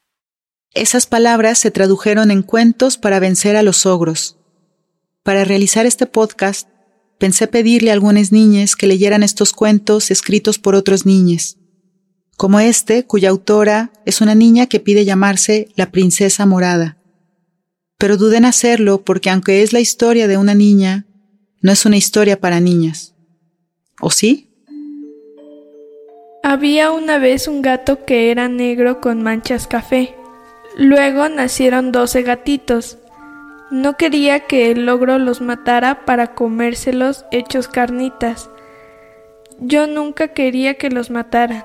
Esas 0.74 1.06
palabras 1.06 1.58
se 1.58 1.70
tradujeron 1.70 2.30
en 2.30 2.42
cuentos 2.42 2.98
para 2.98 3.20
vencer 3.20 3.56
a 3.56 3.62
los 3.62 3.86
ogros. 3.86 4.38
Para 5.22 5.44
realizar 5.44 5.86
este 5.86 6.06
podcast, 6.06 6.68
pensé 7.22 7.46
pedirle 7.46 7.90
a 7.90 7.92
algunas 7.92 8.32
niñas 8.32 8.74
que 8.74 8.88
leyeran 8.88 9.22
estos 9.22 9.52
cuentos 9.52 10.10
escritos 10.10 10.58
por 10.58 10.74
otros 10.74 11.06
niños, 11.06 11.56
como 12.36 12.58
este, 12.58 13.04
cuya 13.04 13.30
autora 13.30 13.92
es 14.04 14.20
una 14.20 14.34
niña 14.34 14.66
que 14.66 14.80
pide 14.80 15.04
llamarse 15.04 15.68
la 15.76 15.92
princesa 15.92 16.46
morada. 16.46 16.96
Pero 17.96 18.16
dudé 18.16 18.38
en 18.38 18.44
hacerlo 18.44 19.04
porque 19.04 19.30
aunque 19.30 19.62
es 19.62 19.72
la 19.72 19.78
historia 19.78 20.26
de 20.26 20.36
una 20.36 20.54
niña, 20.54 21.06
no 21.60 21.70
es 21.70 21.86
una 21.86 21.96
historia 21.96 22.40
para 22.40 22.58
niñas. 22.58 23.14
¿O 24.00 24.10
sí? 24.10 24.50
Había 26.42 26.90
una 26.90 27.18
vez 27.18 27.46
un 27.46 27.62
gato 27.62 28.04
que 28.04 28.32
era 28.32 28.48
negro 28.48 29.00
con 29.00 29.22
manchas 29.22 29.68
café. 29.68 30.16
Luego 30.76 31.28
nacieron 31.28 31.92
doce 31.92 32.22
gatitos. 32.22 32.98
No 33.72 33.96
quería 33.96 34.40
que 34.40 34.70
el 34.70 34.84
logro 34.84 35.18
los 35.18 35.40
matara 35.40 36.04
para 36.04 36.34
comérselos 36.34 37.24
hechos 37.30 37.68
carnitas. 37.68 38.50
Yo 39.60 39.86
nunca 39.86 40.28
quería 40.28 40.74
que 40.74 40.90
los 40.90 41.08
mataran, 41.08 41.64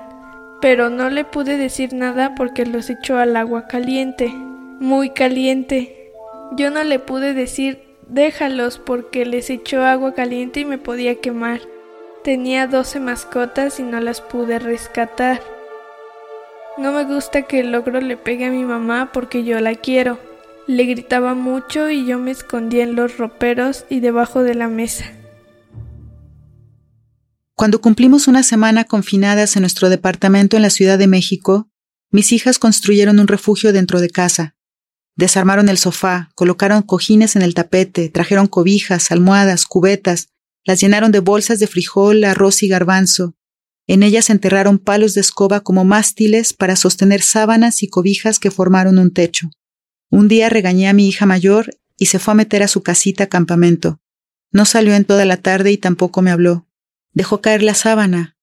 pero 0.62 0.88
no 0.88 1.10
le 1.10 1.26
pude 1.26 1.58
decir 1.58 1.92
nada 1.92 2.34
porque 2.34 2.64
los 2.64 2.88
echó 2.88 3.18
al 3.18 3.36
agua 3.36 3.66
caliente, 3.68 4.28
muy 4.30 5.10
caliente. 5.10 6.14
Yo 6.52 6.70
no 6.70 6.82
le 6.82 6.98
pude 6.98 7.34
decir 7.34 7.84
déjalos 8.08 8.78
porque 8.78 9.26
les 9.26 9.50
echó 9.50 9.84
agua 9.84 10.14
caliente 10.14 10.60
y 10.60 10.64
me 10.64 10.78
podía 10.78 11.16
quemar. 11.16 11.60
Tenía 12.24 12.66
doce 12.66 13.00
mascotas 13.00 13.80
y 13.80 13.82
no 13.82 14.00
las 14.00 14.22
pude 14.22 14.58
rescatar. 14.58 15.42
No 16.78 16.90
me 16.92 17.04
gusta 17.04 17.42
que 17.42 17.60
el 17.60 17.70
logro 17.70 18.00
le 18.00 18.16
pegue 18.16 18.46
a 18.46 18.50
mi 18.50 18.64
mamá 18.64 19.10
porque 19.12 19.44
yo 19.44 19.60
la 19.60 19.74
quiero. 19.74 20.27
Le 20.68 20.84
gritaba 20.84 21.34
mucho 21.34 21.88
y 21.88 22.04
yo 22.04 22.18
me 22.18 22.30
escondía 22.30 22.82
en 22.84 22.94
los 22.94 23.16
roperos 23.16 23.86
y 23.88 24.00
debajo 24.00 24.42
de 24.42 24.54
la 24.54 24.68
mesa. 24.68 25.06
Cuando 27.54 27.80
cumplimos 27.80 28.28
una 28.28 28.42
semana 28.42 28.84
confinadas 28.84 29.56
en 29.56 29.62
nuestro 29.62 29.88
departamento 29.88 30.56
en 30.56 30.62
la 30.62 30.68
Ciudad 30.68 30.98
de 30.98 31.06
México, 31.06 31.70
mis 32.10 32.32
hijas 32.32 32.58
construyeron 32.58 33.18
un 33.18 33.28
refugio 33.28 33.72
dentro 33.72 33.98
de 33.98 34.10
casa. 34.10 34.56
Desarmaron 35.16 35.70
el 35.70 35.78
sofá, 35.78 36.30
colocaron 36.34 36.82
cojines 36.82 37.34
en 37.34 37.40
el 37.40 37.54
tapete, 37.54 38.10
trajeron 38.10 38.46
cobijas, 38.46 39.10
almohadas, 39.10 39.64
cubetas, 39.64 40.28
las 40.66 40.80
llenaron 40.82 41.12
de 41.12 41.20
bolsas 41.20 41.60
de 41.60 41.66
frijol, 41.66 42.22
arroz 42.24 42.62
y 42.62 42.68
garbanzo. 42.68 43.34
En 43.86 44.02
ellas 44.02 44.28
enterraron 44.28 44.78
palos 44.78 45.14
de 45.14 45.22
escoba 45.22 45.60
como 45.60 45.84
mástiles 45.84 46.52
para 46.52 46.76
sostener 46.76 47.22
sábanas 47.22 47.82
y 47.82 47.88
cobijas 47.88 48.38
que 48.38 48.50
formaron 48.50 48.98
un 48.98 49.14
techo. 49.14 49.48
Un 50.10 50.28
día 50.28 50.48
regañé 50.48 50.88
a 50.88 50.94
mi 50.94 51.06
hija 51.06 51.26
mayor 51.26 51.70
y 51.98 52.06
se 52.06 52.18
fue 52.18 52.32
a 52.32 52.36
meter 52.36 52.62
a 52.62 52.68
su 52.68 52.82
casita 52.82 53.26
campamento. 53.26 54.00
No 54.50 54.64
salió 54.64 54.94
en 54.94 55.04
toda 55.04 55.26
la 55.26 55.36
tarde 55.36 55.70
y 55.70 55.76
tampoco 55.76 56.22
me 56.22 56.30
habló. 56.30 56.66
Dejó 57.12 57.42
caer 57.42 57.62
la 57.62 57.74
sábana, 57.74 58.36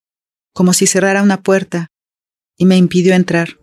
como 0.53 0.73
si 0.73 0.85
cerrara 0.85 1.23
una 1.23 1.41
puerta, 1.41 1.91
y 2.55 2.65
me 2.65 2.77
impidió 2.77 3.15
entrar. 3.15 3.57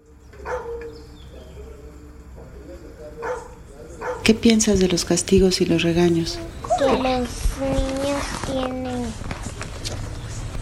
¿Qué 4.24 4.34
piensas 4.34 4.80
de 4.80 4.88
los 4.88 5.04
castigos 5.04 5.60
y 5.60 5.66
los 5.66 5.82
regaños? 5.82 6.38
Que 6.78 6.84
los 6.84 6.98
niños 7.00 8.22
tienen, 8.46 9.04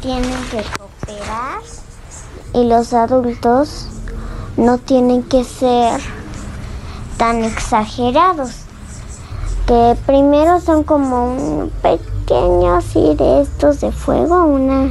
tienen 0.03 0.45
que 0.51 0.63
cooperar 0.77 1.63
y 2.55 2.65
los 2.65 2.93
adultos 2.93 3.87
no 4.57 4.79
tienen 4.79 5.23
que 5.23 5.45
ser 5.45 6.01
tan 7.21 7.45
exagerados. 7.45 8.51
Que 9.67 9.95
primero 10.07 10.59
son 10.59 10.85
como 10.85 11.35
un 11.35 11.71
pequeño 11.83 12.75
así 12.75 13.15
de 13.15 13.43
estos 13.43 13.83
de 13.83 13.93
fuego, 13.93 14.45
una 14.45 14.91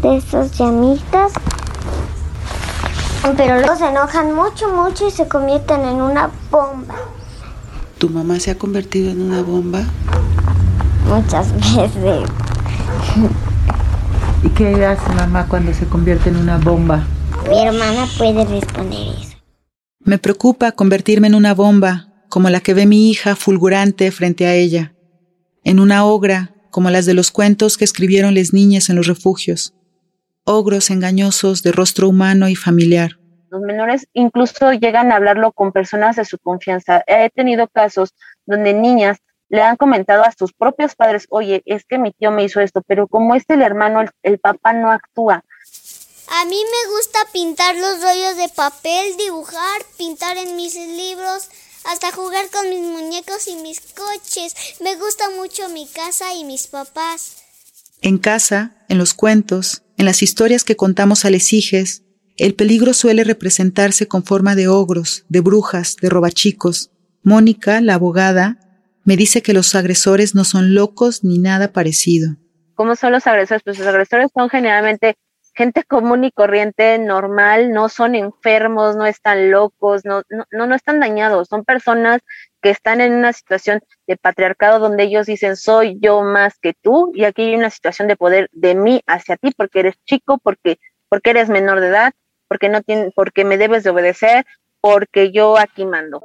de 0.00 0.16
estas 0.16 0.56
llamitas. 0.58 1.32
Pero 3.36 3.58
luego 3.58 3.76
se 3.76 3.88
enojan 3.88 4.34
mucho, 4.34 4.70
mucho 4.70 5.06
y 5.06 5.10
se 5.10 5.28
convierten 5.28 5.82
en 5.82 6.00
una 6.00 6.30
bomba. 6.50 6.94
¿Tu 7.98 8.08
mamá 8.08 8.40
se 8.40 8.52
ha 8.52 8.54
convertido 8.58 9.10
en 9.10 9.20
una 9.20 9.42
bomba? 9.42 9.80
Muchas 11.06 11.52
veces. 11.76 12.26
¿Y 14.42 14.48
qué 14.48 14.86
hace 14.86 15.12
mamá 15.12 15.44
cuando 15.46 15.74
se 15.74 15.84
convierte 15.84 16.30
en 16.30 16.38
una 16.38 16.56
bomba? 16.56 17.04
Mi 17.46 17.66
hermana 17.66 18.06
puede 18.16 18.46
responder 18.46 19.14
eso. 19.20 19.29
Me 20.10 20.18
preocupa 20.18 20.72
convertirme 20.72 21.28
en 21.28 21.36
una 21.36 21.54
bomba, 21.54 22.08
como 22.28 22.50
la 22.50 22.58
que 22.58 22.74
ve 22.74 22.84
mi 22.84 23.10
hija 23.10 23.36
fulgurante 23.36 24.10
frente 24.10 24.44
a 24.44 24.54
ella, 24.54 24.92
en 25.62 25.78
una 25.78 26.04
ogra, 26.04 26.50
como 26.72 26.90
las 26.90 27.06
de 27.06 27.14
los 27.14 27.30
cuentos 27.30 27.76
que 27.76 27.84
escribieron 27.84 28.34
las 28.34 28.52
niñas 28.52 28.90
en 28.90 28.96
los 28.96 29.06
refugios, 29.06 29.72
ogros 30.42 30.90
engañosos 30.90 31.62
de 31.62 31.70
rostro 31.70 32.08
humano 32.08 32.48
y 32.48 32.56
familiar. 32.56 33.20
Los 33.50 33.60
menores 33.60 34.08
incluso 34.12 34.72
llegan 34.72 35.12
a 35.12 35.14
hablarlo 35.14 35.52
con 35.52 35.70
personas 35.70 36.16
de 36.16 36.24
su 36.24 36.38
confianza. 36.38 37.04
He 37.06 37.30
tenido 37.30 37.68
casos 37.68 38.12
donde 38.46 38.74
niñas 38.74 39.18
le 39.48 39.62
han 39.62 39.76
comentado 39.76 40.24
a 40.24 40.32
sus 40.32 40.52
propios 40.52 40.96
padres, 40.96 41.28
oye, 41.30 41.62
es 41.66 41.84
que 41.84 41.98
mi 41.98 42.10
tío 42.10 42.32
me 42.32 42.42
hizo 42.42 42.60
esto, 42.60 42.82
pero 42.84 43.06
como 43.06 43.36
es 43.36 43.44
el 43.48 43.62
hermano, 43.62 44.04
el, 44.24 44.38
papá 44.40 44.72
no 44.72 44.90
actúa. 44.90 45.44
A 46.32 46.44
mí 46.44 46.56
me 46.56 46.94
gusta 46.94 47.18
pintar 47.32 47.74
los 47.74 48.00
rollos 48.00 48.36
de 48.36 48.48
papel, 48.54 49.16
dibujar, 49.18 49.82
pintar 49.98 50.36
en 50.38 50.54
mis 50.54 50.76
libros, 50.76 51.48
hasta 51.84 52.12
jugar 52.12 52.48
con 52.50 52.70
mis 52.70 52.82
muñecos 52.82 53.48
y 53.48 53.56
mis 53.56 53.80
coches. 53.80 54.54
Me 54.80 54.94
gusta 54.94 55.24
mucho 55.36 55.68
mi 55.70 55.88
casa 55.88 56.32
y 56.34 56.44
mis 56.44 56.68
papás. 56.68 57.42
En 58.00 58.16
casa, 58.18 58.76
en 58.88 58.98
los 58.98 59.12
cuentos, 59.12 59.82
en 59.96 60.06
las 60.06 60.22
historias 60.22 60.62
que 60.62 60.76
contamos 60.76 61.24
a 61.24 61.30
les 61.30 61.52
hijes, 61.52 62.04
el 62.36 62.54
peligro 62.54 62.94
suele 62.94 63.24
representarse 63.24 64.06
con 64.06 64.22
forma 64.22 64.54
de 64.54 64.68
ogros, 64.68 65.24
de 65.28 65.40
brujas, 65.40 65.96
de 65.96 66.10
robachicos. 66.10 66.92
Mónica, 67.24 67.80
la 67.80 67.94
abogada, 67.94 68.56
me 69.04 69.16
dice 69.16 69.42
que 69.42 69.52
los 69.52 69.74
agresores 69.74 70.36
no 70.36 70.44
son 70.44 70.74
locos 70.76 71.24
ni 71.24 71.38
nada 71.38 71.72
parecido. 71.72 72.36
¿Cómo 72.76 72.94
son 72.94 73.10
los 73.10 73.26
agresores? 73.26 73.62
Pues 73.64 73.78
los 73.80 73.88
agresores 73.88 74.30
son 74.32 74.48
generalmente 74.48 75.16
gente 75.54 75.84
común 75.84 76.24
y 76.24 76.30
corriente, 76.30 76.98
normal, 76.98 77.72
no 77.72 77.88
son 77.88 78.14
enfermos, 78.14 78.96
no 78.96 79.06
están 79.06 79.50
locos, 79.50 80.04
no, 80.04 80.22
no, 80.28 80.66
no 80.66 80.74
están 80.74 81.00
dañados, 81.00 81.48
son 81.48 81.64
personas 81.64 82.20
que 82.62 82.70
están 82.70 83.00
en 83.00 83.12
una 83.12 83.32
situación 83.32 83.80
de 84.06 84.16
patriarcado 84.16 84.78
donde 84.78 85.04
ellos 85.04 85.26
dicen 85.26 85.56
soy 85.56 85.98
yo 86.00 86.22
más 86.22 86.58
que 86.60 86.74
tú 86.74 87.12
y 87.14 87.24
aquí 87.24 87.42
hay 87.42 87.54
una 87.56 87.70
situación 87.70 88.08
de 88.08 88.16
poder 88.16 88.48
de 88.52 88.74
mí 88.74 89.00
hacia 89.06 89.36
ti 89.36 89.50
porque 89.56 89.80
eres 89.80 89.94
chico, 90.04 90.38
porque, 90.42 90.78
porque 91.08 91.30
eres 91.30 91.48
menor 91.48 91.80
de 91.80 91.88
edad, 91.88 92.12
porque 92.48 92.68
no 92.68 92.82
tiene, 92.82 93.10
porque 93.14 93.44
me 93.44 93.58
debes 93.58 93.84
de 93.84 93.90
obedecer, 93.90 94.44
porque 94.80 95.32
yo 95.32 95.58
aquí 95.58 95.84
mando. 95.84 96.20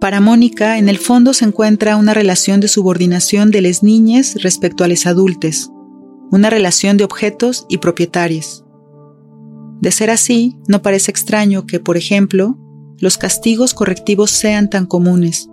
Para 0.00 0.20
Mónica, 0.20 0.78
en 0.78 0.88
el 0.88 0.96
fondo 0.96 1.34
se 1.34 1.44
encuentra 1.44 1.96
una 1.96 2.14
relación 2.14 2.60
de 2.60 2.68
subordinación 2.68 3.50
de 3.50 3.60
las 3.60 3.82
niñas 3.82 4.42
respecto 4.42 4.82
a 4.82 4.88
los 4.88 5.06
adultos, 5.06 5.70
una 6.30 6.50
relación 6.50 6.96
de 6.96 7.04
objetos 7.04 7.66
y 7.68 7.78
propietarios. 7.78 8.64
De 9.80 9.90
ser 9.90 10.10
así, 10.10 10.56
no 10.68 10.82
parece 10.82 11.10
extraño 11.10 11.66
que, 11.66 11.80
por 11.80 11.96
ejemplo, 11.96 12.58
los 12.98 13.18
castigos 13.18 13.74
correctivos 13.74 14.30
sean 14.30 14.70
tan 14.70 14.86
comunes. 14.86 15.48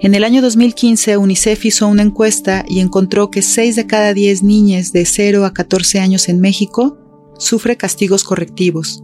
En 0.00 0.14
el 0.14 0.22
año 0.22 0.42
2015, 0.42 1.16
UNICEF 1.16 1.64
hizo 1.64 1.88
una 1.88 2.02
encuesta 2.02 2.64
y 2.68 2.78
encontró 2.80 3.30
que 3.30 3.42
6 3.42 3.74
de 3.74 3.86
cada 3.86 4.14
10 4.14 4.44
niñas 4.44 4.92
de 4.92 5.04
0 5.04 5.44
a 5.44 5.52
14 5.52 5.98
años 5.98 6.28
en 6.28 6.40
México 6.40 6.98
sufre 7.38 7.76
castigos 7.76 8.22
correctivos. 8.22 9.02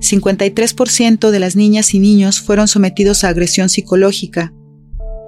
53% 0.00 1.30
de 1.30 1.40
las 1.40 1.56
niñas 1.56 1.94
y 1.94 2.00
niños 2.00 2.40
fueron 2.40 2.68
sometidos 2.68 3.24
a 3.24 3.28
agresión 3.28 3.68
psicológica 3.68 4.52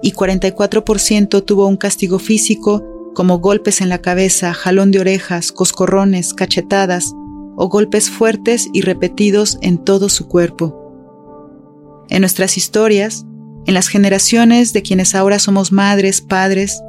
y 0.05 0.13
44% 0.13 1.43
tuvo 1.47 1.67
un 1.67 1.79
castigo 1.79 2.19
físico 2.19 2.85
como 3.15 3.39
golpes 3.39 3.81
en 3.81 3.89
la 3.89 4.03
cabeza, 4.03 4.53
jalón 4.53 4.91
de 4.91 5.01
orejas, 5.01 5.51
coscorrones, 5.51 6.35
cachetadas 6.35 7.15
o 7.57 7.71
golpes 7.71 8.11
fuertes 8.11 8.69
y 8.75 8.83
repetidos 8.83 9.57
en 9.63 9.79
todo 9.79 10.11
su 10.11 10.29
cuerpo. 10.29 12.05
En 12.11 12.21
nuestras 12.21 12.59
historias, 12.59 13.25
en 13.65 13.73
las 13.73 13.89
generaciones 13.89 14.75
de 14.75 14.83
quienes 14.83 15.15
ahora 15.15 15.39
somos 15.39 15.73
madres, 15.73 16.21
padres, 16.21 16.83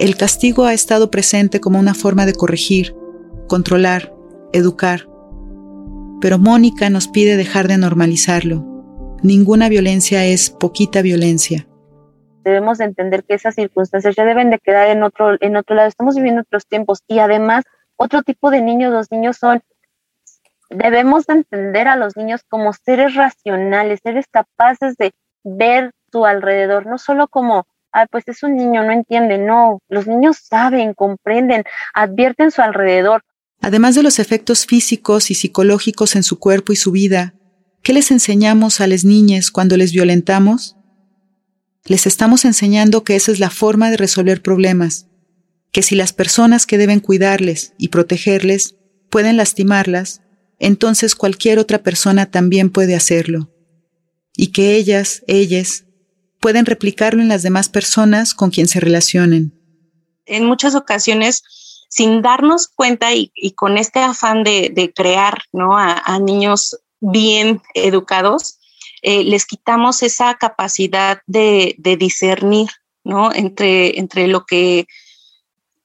el 0.00 0.16
castigo 0.16 0.64
ha 0.64 0.74
estado 0.74 1.08
presente 1.08 1.60
como 1.60 1.78
una 1.78 1.94
forma 1.94 2.26
de 2.26 2.32
corregir, 2.32 2.96
controlar, 3.46 4.12
educar. 4.52 5.08
Pero 6.20 6.40
Mónica 6.40 6.90
nos 6.90 7.06
pide 7.06 7.36
dejar 7.36 7.68
de 7.68 7.78
normalizarlo. 7.78 8.66
Ninguna 9.22 9.68
violencia 9.68 10.26
es 10.26 10.50
poquita 10.50 11.00
violencia. 11.00 11.69
Debemos 12.42 12.80
entender 12.80 13.24
que 13.24 13.34
esas 13.34 13.54
circunstancias 13.54 14.16
ya 14.16 14.24
deben 14.24 14.50
de 14.50 14.58
quedar 14.58 14.88
en 14.88 15.02
otro, 15.02 15.36
en 15.40 15.56
otro 15.56 15.76
lado. 15.76 15.88
Estamos 15.88 16.16
viviendo 16.16 16.42
otros 16.42 16.66
tiempos 16.66 17.00
y 17.06 17.18
además 17.18 17.64
otro 18.02 18.22
tipo 18.22 18.50
de 18.50 18.62
niños, 18.62 18.92
los 18.92 19.10
niños 19.10 19.36
son, 19.36 19.62
debemos 20.70 21.28
entender 21.28 21.86
a 21.86 21.96
los 21.96 22.16
niños 22.16 22.40
como 22.48 22.72
seres 22.72 23.14
racionales, 23.14 24.00
seres 24.02 24.24
capaces 24.30 24.96
de 24.96 25.12
ver 25.44 25.90
su 26.10 26.24
alrededor, 26.24 26.86
no 26.86 26.96
solo 26.96 27.28
como, 27.28 27.66
ah, 27.92 28.06
pues 28.10 28.26
es 28.26 28.42
un 28.42 28.56
niño, 28.56 28.82
no 28.84 28.92
entiende, 28.92 29.36
no, 29.36 29.80
los 29.90 30.06
niños 30.06 30.38
saben, 30.42 30.94
comprenden, 30.94 31.64
advierten 31.92 32.50
su 32.50 32.62
alrededor. 32.62 33.22
Además 33.60 33.94
de 33.94 34.02
los 34.02 34.18
efectos 34.18 34.64
físicos 34.64 35.30
y 35.30 35.34
psicológicos 35.34 36.16
en 36.16 36.22
su 36.22 36.38
cuerpo 36.38 36.72
y 36.72 36.76
su 36.76 36.92
vida, 36.92 37.34
¿qué 37.82 37.92
les 37.92 38.10
enseñamos 38.10 38.80
a 38.80 38.86
las 38.86 39.04
niñas 39.04 39.50
cuando 39.50 39.76
les 39.76 39.92
violentamos? 39.92 40.79
Les 41.84 42.06
estamos 42.06 42.44
enseñando 42.44 43.04
que 43.04 43.16
esa 43.16 43.32
es 43.32 43.38
la 43.38 43.50
forma 43.50 43.90
de 43.90 43.96
resolver 43.96 44.42
problemas, 44.42 45.06
que 45.72 45.82
si 45.82 45.94
las 45.94 46.12
personas 46.12 46.66
que 46.66 46.78
deben 46.78 47.00
cuidarles 47.00 47.74
y 47.78 47.88
protegerles 47.88 48.76
pueden 49.08 49.36
lastimarlas, 49.36 50.22
entonces 50.58 51.14
cualquier 51.14 51.58
otra 51.58 51.82
persona 51.82 52.26
también 52.26 52.70
puede 52.70 52.94
hacerlo, 52.94 53.50
y 54.36 54.48
que 54.48 54.76
ellas, 54.76 55.22
ellas, 55.26 55.84
pueden 56.40 56.66
replicarlo 56.66 57.22
en 57.22 57.28
las 57.28 57.42
demás 57.42 57.68
personas 57.68 58.34
con 58.34 58.50
quien 58.50 58.68
se 58.68 58.80
relacionen. 58.80 59.52
En 60.26 60.46
muchas 60.46 60.74
ocasiones, 60.74 61.42
sin 61.88 62.22
darnos 62.22 62.68
cuenta 62.68 63.12
y, 63.14 63.30
con 63.56 63.76
este 63.76 63.98
afán 63.98 64.44
de, 64.44 64.92
crear 64.94 65.42
¿no? 65.52 65.76
a, 65.76 66.18
niños 66.20 66.78
bien 67.00 67.60
educados, 67.74 68.59
eh, 69.02 69.24
les 69.24 69.46
quitamos 69.46 70.02
esa 70.02 70.34
capacidad 70.34 71.20
de, 71.26 71.74
discernir 71.98 72.68
¿no? 73.04 73.32
entre, 73.32 73.98
entre 73.98 74.26
lo, 74.26 74.44
que, 74.44 74.86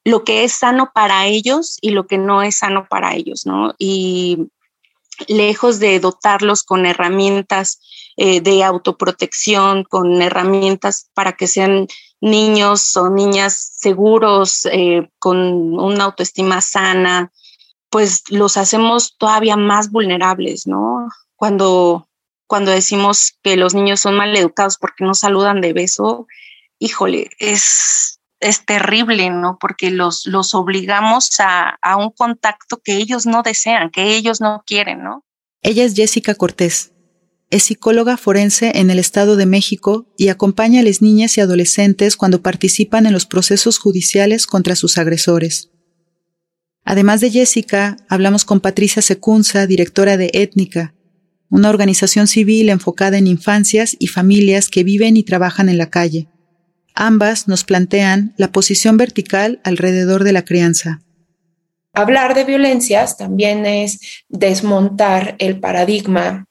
lo 0.04 0.24
que 0.24 0.44
es 0.44 0.52
sano 0.52 0.90
para 0.94 1.26
ellos 1.26 1.78
y 1.80 1.90
lo 1.90 2.06
que 2.06 2.18
no 2.18 2.42
es 2.42 2.58
sano 2.58 2.86
para 2.88 3.14
ellos. 3.14 3.46
¿no? 3.46 3.74
Y 3.78 4.48
lejos 5.28 5.78
de 5.78 5.98
dotarlos 6.00 6.62
con 6.62 6.86
herramientas 6.86 7.80
eh, 8.16 8.40
de 8.40 8.64
autoprotección, 8.64 9.84
con 9.84 10.22
herramientas 10.22 11.10
para 11.14 11.32
que 11.32 11.46
sean 11.46 11.86
niños 12.20 12.96
o 12.96 13.10
niñas 13.10 13.72
seguros, 13.76 14.66
eh, 14.66 15.10
con 15.18 15.38
una 15.78 16.04
autoestima 16.04 16.60
sana, 16.60 17.30
pues 17.90 18.24
los 18.30 18.56
hacemos 18.56 19.16
todavía 19.18 19.56
más 19.56 19.90
vulnerables, 19.90 20.66
¿no? 20.66 21.08
Cuando, 21.36 22.08
cuando 22.46 22.70
decimos 22.70 23.34
que 23.42 23.56
los 23.56 23.74
niños 23.74 24.00
son 24.00 24.16
mal 24.16 24.36
educados 24.36 24.78
porque 24.78 25.04
no 25.04 25.14
saludan 25.14 25.60
de 25.60 25.72
beso, 25.72 26.26
híjole, 26.78 27.30
es, 27.38 28.20
es 28.40 28.64
terrible, 28.64 29.30
¿no? 29.30 29.58
Porque 29.60 29.90
los, 29.90 30.26
los 30.26 30.54
obligamos 30.54 31.40
a, 31.40 31.76
a 31.82 31.96
un 31.96 32.10
contacto 32.10 32.80
que 32.82 32.96
ellos 32.96 33.26
no 33.26 33.42
desean, 33.42 33.90
que 33.90 34.16
ellos 34.16 34.40
no 34.40 34.62
quieren, 34.66 35.02
¿no? 35.02 35.24
Ella 35.62 35.84
es 35.84 35.94
Jessica 35.94 36.34
Cortés. 36.34 36.92
Es 37.48 37.64
psicóloga 37.64 38.16
forense 38.16 38.72
en 38.74 38.90
el 38.90 38.98
Estado 38.98 39.36
de 39.36 39.46
México 39.46 40.12
y 40.16 40.28
acompaña 40.28 40.80
a 40.80 40.82
las 40.82 41.00
niñas 41.00 41.38
y 41.38 41.40
adolescentes 41.40 42.16
cuando 42.16 42.42
participan 42.42 43.06
en 43.06 43.12
los 43.12 43.26
procesos 43.26 43.78
judiciales 43.78 44.46
contra 44.46 44.74
sus 44.74 44.98
agresores. 44.98 45.70
Además 46.84 47.20
de 47.20 47.30
Jessica, 47.30 47.96
hablamos 48.08 48.44
con 48.44 48.60
Patricia 48.60 49.00
Secunza, 49.00 49.66
directora 49.66 50.16
de 50.16 50.30
Étnica, 50.34 50.95
una 51.50 51.70
organización 51.70 52.26
civil 52.26 52.68
enfocada 52.68 53.18
en 53.18 53.26
infancias 53.26 53.96
y 53.98 54.08
familias 54.08 54.68
que 54.68 54.84
viven 54.84 55.16
y 55.16 55.22
trabajan 55.22 55.68
en 55.68 55.78
la 55.78 55.90
calle. 55.90 56.28
Ambas 56.94 57.46
nos 57.46 57.64
plantean 57.64 58.34
la 58.36 58.52
posición 58.52 58.96
vertical 58.96 59.60
alrededor 59.64 60.24
de 60.24 60.32
la 60.32 60.44
crianza. 60.44 61.00
Hablar 61.92 62.34
de 62.34 62.44
violencias 62.44 63.16
también 63.16 63.64
es 63.64 64.24
desmontar 64.28 65.36
el 65.38 65.60
paradigma 65.60 66.46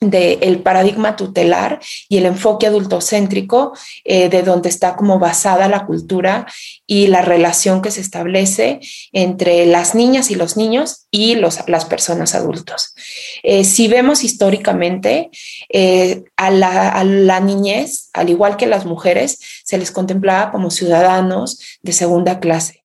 del 0.00 0.60
paradigma 0.60 1.16
tutelar 1.16 1.80
y 2.08 2.18
el 2.18 2.26
enfoque 2.26 2.68
adultocéntrico, 2.68 3.72
eh, 4.04 4.28
de 4.28 4.42
donde 4.42 4.68
está 4.68 4.94
como 4.94 5.18
basada 5.18 5.68
la 5.68 5.86
cultura 5.86 6.46
y 6.86 7.08
la 7.08 7.22
relación 7.22 7.82
que 7.82 7.90
se 7.90 8.00
establece 8.00 8.80
entre 9.12 9.66
las 9.66 9.96
niñas 9.96 10.30
y 10.30 10.36
los 10.36 10.56
niños 10.56 11.06
y 11.10 11.34
los, 11.34 11.58
las 11.66 11.84
personas 11.84 12.36
adultos. 12.36 12.94
Eh, 13.42 13.64
si 13.64 13.88
vemos 13.88 14.22
históricamente, 14.22 15.30
eh, 15.68 16.22
a, 16.36 16.50
la, 16.50 16.90
a 16.90 17.02
la 17.02 17.40
niñez, 17.40 18.10
al 18.12 18.30
igual 18.30 18.56
que 18.56 18.66
las 18.66 18.84
mujeres, 18.84 19.40
se 19.64 19.78
les 19.78 19.90
contemplaba 19.90 20.52
como 20.52 20.70
ciudadanos 20.70 21.60
de 21.82 21.92
segunda 21.92 22.38
clase. 22.38 22.84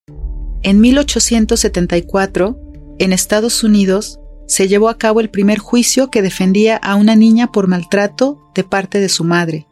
En 0.63 0.81
1874, 0.81 2.57
en 2.97 3.13
Estados 3.13 3.63
Unidos, 3.63 4.19
se 4.47 4.67
llevó 4.67 4.89
a 4.89 4.97
cabo 4.97 5.19
el 5.19 5.29
primer 5.29 5.59
juicio 5.59 6.09
que 6.09 6.21
defendía 6.21 6.77
a 6.77 6.95
una 6.95 7.15
niña 7.15 7.51
por 7.51 7.67
maltrato 7.67 8.39
de 8.53 8.63
parte 8.63 8.99
de 8.99 9.09
su 9.09 9.23
madre. 9.23 9.65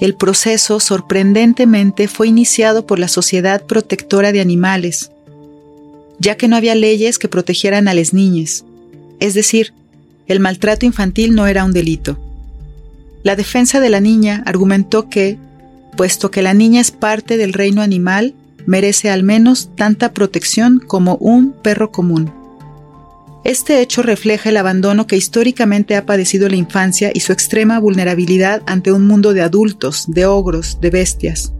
El 0.00 0.14
proceso, 0.14 0.80
sorprendentemente, 0.80 2.08
fue 2.08 2.28
iniciado 2.28 2.86
por 2.86 2.98
la 2.98 3.08
Sociedad 3.08 3.64
Protectora 3.66 4.32
de 4.32 4.40
Animales, 4.40 5.12
ya 6.18 6.36
que 6.36 6.48
no 6.48 6.56
había 6.56 6.74
leyes 6.74 7.18
que 7.18 7.28
protegieran 7.28 7.88
a 7.88 7.94
las 7.94 8.12
niñas, 8.12 8.64
es 9.20 9.34
decir, 9.34 9.72
el 10.26 10.40
maltrato 10.40 10.86
infantil 10.86 11.34
no 11.34 11.46
era 11.46 11.64
un 11.64 11.72
delito. 11.72 12.18
La 13.22 13.36
defensa 13.36 13.80
de 13.80 13.90
la 13.90 14.00
niña 14.00 14.42
argumentó 14.46 15.08
que, 15.08 15.38
puesto 15.96 16.30
que 16.30 16.42
la 16.42 16.54
niña 16.54 16.80
es 16.80 16.90
parte 16.90 17.36
del 17.36 17.52
reino 17.52 17.82
animal, 17.82 18.34
merece 18.66 19.10
al 19.10 19.22
menos 19.22 19.70
tanta 19.76 20.12
protección 20.12 20.80
como 20.80 21.16
un 21.16 21.52
perro 21.52 21.92
común. 21.92 22.41
Este 23.44 23.80
hecho 23.80 24.02
refleja 24.02 24.50
el 24.50 24.56
abandono 24.56 25.08
que 25.08 25.16
históricamente 25.16 25.96
ha 25.96 26.06
padecido 26.06 26.48
la 26.48 26.54
infancia 26.54 27.10
y 27.12 27.20
su 27.20 27.32
extrema 27.32 27.80
vulnerabilidad 27.80 28.62
ante 28.66 28.92
un 28.92 29.06
mundo 29.06 29.32
de 29.32 29.42
adultos, 29.42 30.04
de 30.06 30.26
ogros, 30.26 30.78
de 30.80 30.90
bestias. 30.90 31.52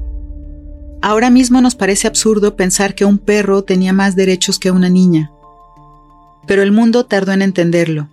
Ahora 1.01 1.31
mismo 1.31 1.61
nos 1.61 1.75
parece 1.75 2.07
absurdo 2.07 2.55
pensar 2.55 2.95
que 2.95 3.05
un 3.05 3.19
perro 3.19 3.63
tenía 3.63 3.93
más 3.93 4.15
derechos 4.15 4.61
que 4.61 4.71
una 4.71 4.89
niña, 4.89 5.33
pero 6.47 6.63
el 6.63 6.71
mundo 6.71 7.05
tardó 7.07 7.33
en 7.33 7.43
entenderlo. 7.43 8.09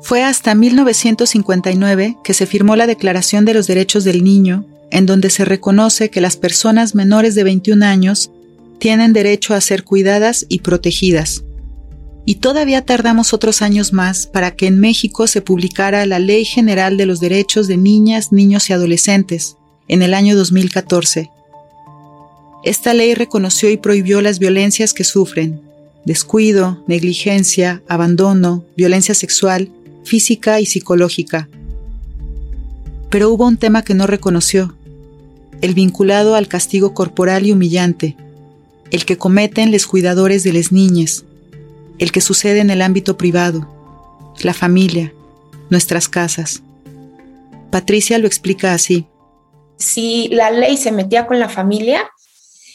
Fue 0.00 0.22
hasta 0.22 0.54
1959 0.54 2.16
que 2.24 2.32
se 2.32 2.46
firmó 2.46 2.76
la 2.76 2.86
Declaración 2.86 3.44
de 3.44 3.52
los 3.52 3.66
Derechos 3.66 4.04
del 4.04 4.24
Niño, 4.24 4.64
en 4.90 5.04
donde 5.04 5.28
se 5.28 5.44
reconoce 5.44 6.08
que 6.08 6.22
las 6.22 6.38
personas 6.38 6.94
menores 6.94 7.34
de 7.34 7.44
21 7.44 7.84
años 7.84 8.30
tienen 8.78 9.12
derecho 9.12 9.52
a 9.54 9.60
ser 9.60 9.84
cuidadas 9.84 10.46
y 10.48 10.60
protegidas 10.60 11.44
y 12.26 12.36
todavía 12.36 12.84
tardamos 12.84 13.34
otros 13.34 13.60
años 13.60 13.92
más 13.92 14.26
para 14.26 14.52
que 14.52 14.66
en 14.66 14.80
México 14.80 15.26
se 15.26 15.42
publicara 15.42 16.06
la 16.06 16.18
Ley 16.18 16.44
General 16.44 16.96
de 16.96 17.06
los 17.06 17.20
Derechos 17.20 17.66
de 17.68 17.76
Niñas, 17.76 18.32
Niños 18.32 18.70
y 18.70 18.72
Adolescentes, 18.72 19.56
en 19.88 20.02
el 20.02 20.14
año 20.14 20.34
2014. 20.36 21.30
Esta 22.64 22.94
ley 22.94 23.14
reconoció 23.14 23.68
y 23.68 23.76
prohibió 23.76 24.22
las 24.22 24.38
violencias 24.38 24.94
que 24.94 25.04
sufren, 25.04 25.60
descuido, 26.06 26.82
negligencia, 26.86 27.82
abandono, 27.88 28.64
violencia 28.74 29.14
sexual, 29.14 29.70
física 30.04 30.60
y 30.60 30.66
psicológica. 30.66 31.48
Pero 33.10 33.30
hubo 33.30 33.46
un 33.46 33.58
tema 33.58 33.84
que 33.84 33.94
no 33.94 34.06
reconoció, 34.06 34.74
el 35.60 35.74
vinculado 35.74 36.34
al 36.34 36.48
castigo 36.48 36.94
corporal 36.94 37.46
y 37.46 37.52
humillante, 37.52 38.16
el 38.90 39.04
que 39.04 39.18
cometen 39.18 39.70
los 39.70 39.86
cuidadores 39.86 40.42
de 40.42 40.54
las 40.54 40.72
niñas, 40.72 41.24
el 41.98 42.12
que 42.12 42.20
sucede 42.20 42.60
en 42.60 42.70
el 42.70 42.82
ámbito 42.82 43.16
privado, 43.16 43.68
la 44.42 44.54
familia, 44.54 45.12
nuestras 45.70 46.08
casas. 46.08 46.62
Patricia 47.70 48.18
lo 48.18 48.26
explica 48.26 48.72
así. 48.74 49.06
si 49.76 50.28
la 50.28 50.50
ley 50.50 50.76
se 50.76 50.92
metía 50.92 51.26
con 51.26 51.40
la 51.40 51.48
familia, 51.48 52.08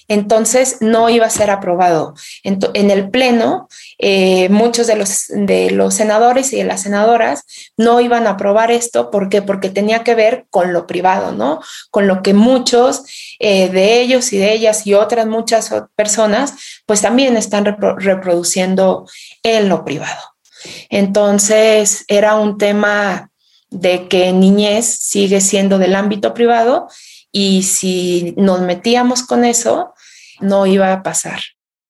entonces 0.10 0.78
no 0.82 1.08
iba 1.08 1.28
a 1.28 1.30
ser 1.30 1.52
aprobado. 1.52 2.16
En, 2.44 2.92
el 2.92 3.10
Pleno, 3.12 3.70
eh, 4.00 4.50
muchos 4.50 4.88
de 4.88 4.96
los, 4.96 5.26
de 5.30 5.70
los 5.70 5.94
senadores 5.94 6.52
y 6.52 6.58
de 6.58 6.64
las 6.64 6.82
senadoras 6.82 7.44
no 7.78 8.02
iban 8.02 8.26
a 8.26 8.32
aprobar 8.32 8.72
esto. 8.72 9.12
Porque 9.12 9.42
tenía 9.70 10.04
que 10.04 10.16
ver 10.16 10.48
con 10.50 10.74
lo 10.74 10.88
privado, 10.88 11.32
¿no? 11.32 11.62
Con 11.92 12.08
lo 12.08 12.24
que 12.24 12.34
muchos 12.34 13.04
eh, 13.38 13.70
de 13.70 14.02
ellos 14.02 14.34
y 14.34 14.40
de 14.40 14.52
ellas 14.52 14.88
y 14.88 14.96
otras 14.96 15.28
muchas 15.28 15.72
personas, 15.96 16.54
pues 16.88 17.02
también 17.02 17.38
están 17.38 17.66
reproduciendo 17.66 19.08
en 19.44 19.70
lo 19.70 19.86
privado. 19.86 20.22
Entonces, 20.90 22.04
era 22.08 22.36
un 22.36 22.58
tema 22.58 23.30
de 23.70 24.08
que 24.08 24.34
niñez 24.34 24.86
sigue 24.86 25.40
siendo 25.40 25.78
del 25.78 25.96
ámbito 25.96 26.34
privado 26.34 26.88
y 27.32 27.62
si 27.62 28.34
nos 28.38 28.62
metíamos 28.62 29.22
con 29.22 29.46
eso, 29.46 29.94
no 30.40 30.66
iba 30.66 30.94
a 30.94 31.04
pasar. 31.04 31.40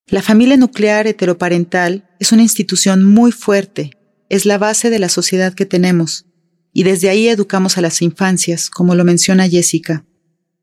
La 0.08 0.22
familia 0.22 0.58
nuclear 0.58 1.06
heteroparental 1.06 2.10
es 2.20 2.32
una 2.32 2.42
institución 2.42 3.04
muy 3.04 3.32
fuerte, 3.32 3.92
es 4.30 4.46
la 4.46 4.58
base 4.58 4.90
de 4.90 5.00
la 5.00 5.10
sociedad 5.10 5.54
que 5.54 5.66
tenemos, 5.66 6.26
y 6.74 6.84
desde 6.84 7.10
ahí 7.10 7.28
educamos 7.28 7.78
a 7.78 7.82
las 7.82 8.02
infancias, 8.02 8.70
como 8.70 8.96
lo 8.96 9.04
menciona 9.04 9.48
Jessica. 9.48 10.04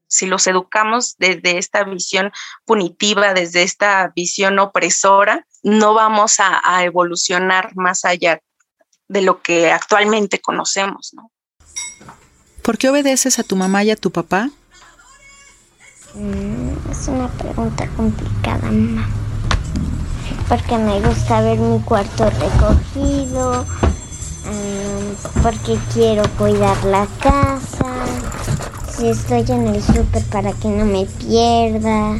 Si 0.08 0.26
los 0.26 0.46
educamos 0.46 1.16
desde 1.18 1.58
esta 1.58 1.84
visión 1.84 2.32
punitiva, 2.64 3.34
desde 3.34 3.62
esta 3.62 4.12
visión 4.14 4.58
opresora, 4.58 5.46
no 5.62 5.94
vamos 5.94 6.36
a, 6.38 6.84
evolucionar 6.84 7.74
más 7.76 8.04
allá 8.04 8.40
de 9.08 9.22
lo 9.22 9.42
que 9.42 9.70
actualmente 9.70 10.40
conocemos, 10.40 11.12
¿no? 11.14 11.30
¿Por 12.62 12.78
qué 12.78 12.88
obedeces 12.88 13.38
a 13.38 13.42
tu 13.42 13.56
mamá 13.56 13.84
y 13.84 13.90
a 13.90 13.96
tu 13.96 14.10
papá? 14.10 14.50
Mm, 16.18 16.90
es 16.90 17.08
una 17.08 17.28
pregunta 17.28 17.86
complicada, 17.94 18.70
mamá. 18.70 19.06
Porque 20.48 20.78
me 20.78 20.98
gusta 21.06 21.42
ver 21.42 21.58
mi 21.58 21.78
cuarto 21.80 22.30
recogido, 22.30 23.64
mm, 24.44 25.42
porque 25.42 25.78
quiero 25.92 26.22
cuidar 26.38 26.82
la 26.84 27.06
casa, 27.20 28.06
si 28.96 29.08
estoy 29.08 29.44
en 29.48 29.66
el 29.66 29.82
súper 29.82 30.24
para 30.24 30.54
que 30.54 30.68
no 30.68 30.86
me 30.86 31.04
pierda, 31.04 32.18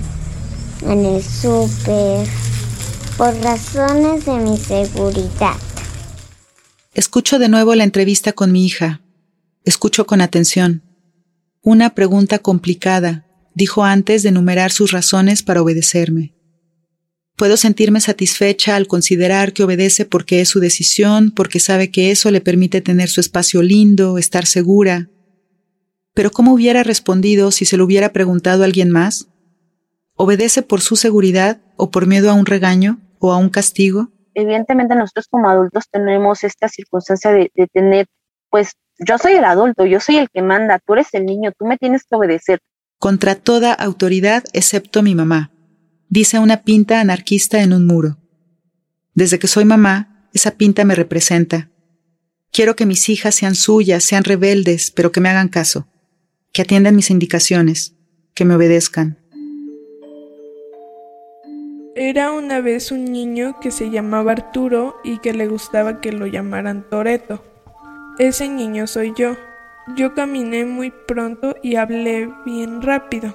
en 0.83 1.07
el 1.07 1.23
súper, 1.23 2.29
por 3.17 3.35
razones 3.37 4.27
de 4.27 4.35
mi 4.35 4.59
seguridad. 4.59 5.57
Escucho 6.93 7.39
de 7.39 7.49
nuevo 7.49 7.75
la 7.75 7.85
entrevista 7.85 8.35
con 8.35 8.53
mi 8.53 8.67
hija. 8.67 9.01
Escucho 9.65 10.07
con 10.07 10.21
atención. 10.21 10.83
Una 11.63 11.91
pregunta 11.95 12.39
complicada, 12.41 13.26
dijo 13.57 13.85
antes 13.85 14.23
de 14.23 14.29
enumerar 14.29 14.71
sus 14.71 14.92
razones 14.92 15.42
para 15.42 15.62
obedecerme. 15.62 16.35
Puedo 17.37 17.57
sentirme 17.57 18.01
satisfecha 18.01 18.77
al 18.77 18.87
considerar 18.87 19.55
que 19.55 19.64
obedece 19.64 20.05
porque 20.05 20.42
es 20.42 20.51
su 20.51 20.61
decisión, 20.61 21.31
porque 21.31 21.59
sabe 21.59 21.90
que 21.90 22.11
eso 22.11 22.31
le 22.31 22.42
permite 22.42 22.83
tener 22.83 23.09
su 23.09 23.21
espacio 23.21 23.62
lindo, 23.62 24.19
estar 24.19 24.45
segura. 24.45 25.09
Pero 26.12 26.31
¿cómo 26.31 26.53
hubiera 26.53 26.83
respondido 26.83 27.51
si 27.51 27.64
se 27.64 27.79
lo 27.79 27.85
hubiera 27.85 28.12
preguntado 28.12 28.62
a 28.62 28.66
alguien 28.66 28.90
más? 28.90 29.29
¿Obedece 30.16 30.61
por 30.61 30.83
su 30.83 30.97
seguridad 30.97 31.62
o 31.77 31.90
por 31.90 32.07
miedo 32.07 32.31
a 32.31 32.35
un 32.35 32.45
regaño 32.45 33.01
o 33.21 33.33
a 33.33 33.38
un 33.38 33.49
castigo? 33.49 34.11
Evidentemente 34.35 34.95
nosotros 34.95 35.29
como 35.31 35.49
adultos 35.49 35.85
tenemos 35.90 36.45
esta 36.45 36.69
circunstancia 36.69 37.33
de, 37.33 37.51
de 37.55 37.66
tener, 37.69 38.07
pues 38.51 38.73
yo 38.99 39.16
soy 39.16 39.33
el 39.33 39.45
adulto, 39.45 39.87
yo 39.87 39.99
soy 40.01 40.19
el 40.19 40.29
que 40.29 40.42
manda, 40.42 40.79
tú 40.79 40.92
eres 40.92 41.09
el 41.14 41.25
niño, 41.25 41.53
tú 41.59 41.64
me 41.64 41.79
tienes 41.79 42.05
que 42.05 42.16
obedecer 42.16 42.61
contra 42.99 43.35
toda 43.35 43.73
autoridad 43.73 44.45
excepto 44.53 45.03
mi 45.03 45.15
mamá, 45.15 45.51
dice 46.09 46.39
una 46.39 46.63
pinta 46.63 47.01
anarquista 47.01 47.63
en 47.63 47.73
un 47.73 47.87
muro. 47.87 48.19
Desde 49.15 49.39
que 49.39 49.49
soy 49.49 49.65
mamá, 49.65 50.29
esa 50.33 50.53
pinta 50.53 50.85
me 50.85 50.95
representa. 50.95 51.71
Quiero 52.53 52.77
que 52.77 52.87
mis 52.87 53.09
hijas 53.09 53.35
sean 53.35 53.55
suyas, 53.55 54.05
sean 54.05 54.25
rebeldes, 54.25 54.91
pero 54.91 55.13
que 55.13 55.21
me 55.21 55.29
hagan 55.29 55.49
caso, 55.49 55.89
que 56.53 56.63
atiendan 56.63 56.97
mis 56.97 57.11
indicaciones, 57.11 57.95
que 58.35 58.45
me 58.45 58.55
obedezcan. 58.55 59.19
Era 61.95 62.31
una 62.31 62.61
vez 62.61 62.93
un 62.93 63.07
niño 63.07 63.59
que 63.59 63.71
se 63.71 63.91
llamaba 63.91 64.33
Arturo 64.33 64.97
y 65.03 65.19
que 65.19 65.33
le 65.33 65.49
gustaba 65.49 66.03
que 66.03 66.13
lo 66.13 66.27
llamaran 66.27 66.87
Toreto. 66.91 67.43
Ese 68.19 68.51
niño 68.51 68.87
soy 68.87 69.15
yo. 69.17 69.37
Yo 69.94 70.14
caminé 70.14 70.64
muy 70.64 70.90
pronto 70.90 71.55
y 71.62 71.77
hablé 71.77 72.29
bien 72.44 72.83
rápido, 72.83 73.33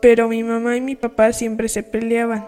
pero 0.00 0.28
mi 0.28 0.42
mamá 0.42 0.76
y 0.76 0.80
mi 0.80 0.96
papá 0.96 1.32
siempre 1.32 1.68
se 1.68 1.84
peleaban. 1.84 2.44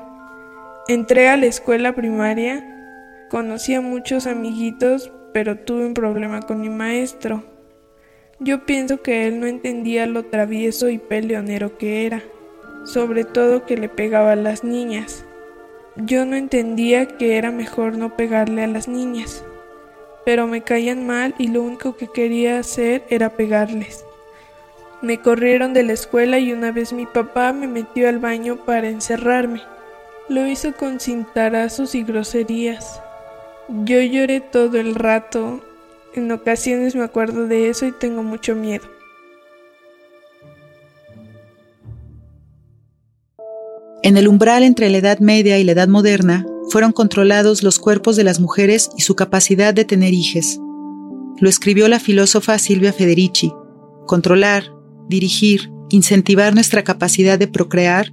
Entré 0.88 1.28
a 1.28 1.36
la 1.36 1.46
escuela 1.46 1.94
primaria, 1.94 3.28
conocí 3.30 3.74
a 3.74 3.80
muchos 3.80 4.26
amiguitos, 4.26 5.12
pero 5.32 5.56
tuve 5.56 5.86
un 5.86 5.94
problema 5.94 6.42
con 6.42 6.60
mi 6.60 6.68
maestro. 6.68 7.44
Yo 8.40 8.66
pienso 8.66 9.02
que 9.02 9.28
él 9.28 9.38
no 9.38 9.46
entendía 9.46 10.08
lo 10.08 10.24
travieso 10.24 10.88
y 10.88 10.98
peleonero 10.98 11.78
que 11.78 12.06
era, 12.06 12.24
sobre 12.82 13.22
todo 13.22 13.66
que 13.66 13.76
le 13.76 13.88
pegaba 13.88 14.32
a 14.32 14.36
las 14.36 14.64
niñas. 14.64 15.24
Yo 15.94 16.26
no 16.26 16.34
entendía 16.34 17.06
que 17.06 17.38
era 17.38 17.52
mejor 17.52 17.96
no 17.96 18.16
pegarle 18.16 18.64
a 18.64 18.66
las 18.66 18.88
niñas 18.88 19.44
pero 20.24 20.46
me 20.46 20.62
caían 20.62 21.06
mal 21.06 21.34
y 21.38 21.48
lo 21.48 21.62
único 21.62 21.96
que 21.96 22.08
quería 22.08 22.58
hacer 22.58 23.04
era 23.10 23.30
pegarles. 23.30 24.04
Me 25.02 25.20
corrieron 25.20 25.74
de 25.74 25.82
la 25.82 25.92
escuela 25.92 26.38
y 26.38 26.52
una 26.52 26.72
vez 26.72 26.92
mi 26.92 27.04
papá 27.04 27.52
me 27.52 27.66
metió 27.66 28.08
al 28.08 28.18
baño 28.18 28.56
para 28.64 28.88
encerrarme. 28.88 29.60
Lo 30.30 30.46
hizo 30.46 30.72
con 30.72 30.98
cintarazos 30.98 31.94
y 31.94 32.04
groserías. 32.04 33.02
Yo 33.84 34.00
lloré 34.00 34.40
todo 34.40 34.78
el 34.78 34.94
rato. 34.94 35.62
En 36.14 36.32
ocasiones 36.32 36.94
me 36.94 37.04
acuerdo 37.04 37.46
de 37.46 37.68
eso 37.68 37.86
y 37.86 37.92
tengo 37.92 38.22
mucho 38.22 38.54
miedo. 38.54 38.86
En 44.02 44.16
el 44.16 44.28
umbral 44.28 44.62
entre 44.62 44.88
la 44.88 44.98
Edad 44.98 45.18
Media 45.18 45.58
y 45.58 45.64
la 45.64 45.72
Edad 45.72 45.88
Moderna, 45.88 46.46
fueron 46.70 46.92
controlados 46.92 47.62
los 47.62 47.78
cuerpos 47.78 48.16
de 48.16 48.24
las 48.24 48.40
mujeres 48.40 48.90
y 48.96 49.02
su 49.02 49.14
capacidad 49.14 49.74
de 49.74 49.84
tener 49.84 50.12
hijes. 50.12 50.60
Lo 51.38 51.48
escribió 51.48 51.88
la 51.88 52.00
filósofa 52.00 52.58
Silvia 52.58 52.92
Federici. 52.92 53.52
Controlar, 54.06 54.72
dirigir, 55.08 55.70
incentivar 55.90 56.54
nuestra 56.54 56.84
capacidad 56.84 57.38
de 57.38 57.48
procrear 57.48 58.12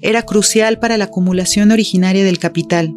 era 0.00 0.22
crucial 0.22 0.78
para 0.78 0.96
la 0.96 1.04
acumulación 1.04 1.72
originaria 1.72 2.24
del 2.24 2.38
capital. 2.38 2.94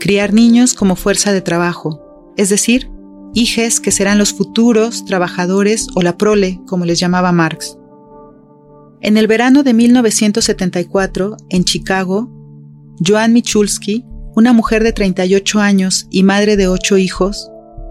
Criar 0.00 0.32
niños 0.32 0.74
como 0.74 0.96
fuerza 0.96 1.32
de 1.32 1.40
trabajo, 1.40 2.00
es 2.36 2.48
decir, 2.48 2.90
hijes 3.34 3.80
que 3.80 3.92
serán 3.92 4.18
los 4.18 4.32
futuros 4.32 5.04
trabajadores 5.04 5.86
o 5.94 6.02
la 6.02 6.18
prole, 6.18 6.60
como 6.66 6.84
les 6.84 6.98
llamaba 6.98 7.32
Marx. 7.32 7.78
En 9.00 9.16
el 9.16 9.26
verano 9.26 9.62
de 9.62 9.74
1974, 9.74 11.36
en 11.50 11.64
Chicago, 11.64 12.30
Joan 13.04 13.32
Michulski 13.32 14.04
una 14.34 14.52
mujer 14.52 14.82
de 14.82 14.92
38 14.92 15.60
años 15.60 16.06
y 16.10 16.22
madre 16.22 16.56
de 16.56 16.68
ocho 16.68 16.96
hijos, 16.96 17.50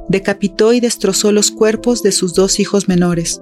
decapitó 0.10 0.74
y 0.74 0.80
destrozó 0.80 1.32
los 1.32 1.52
cuerpos 1.52 2.04
de 2.04 2.12
sus 2.12 2.34
dos 2.34 2.60
hijos 2.60 2.88
menores. 2.88 3.42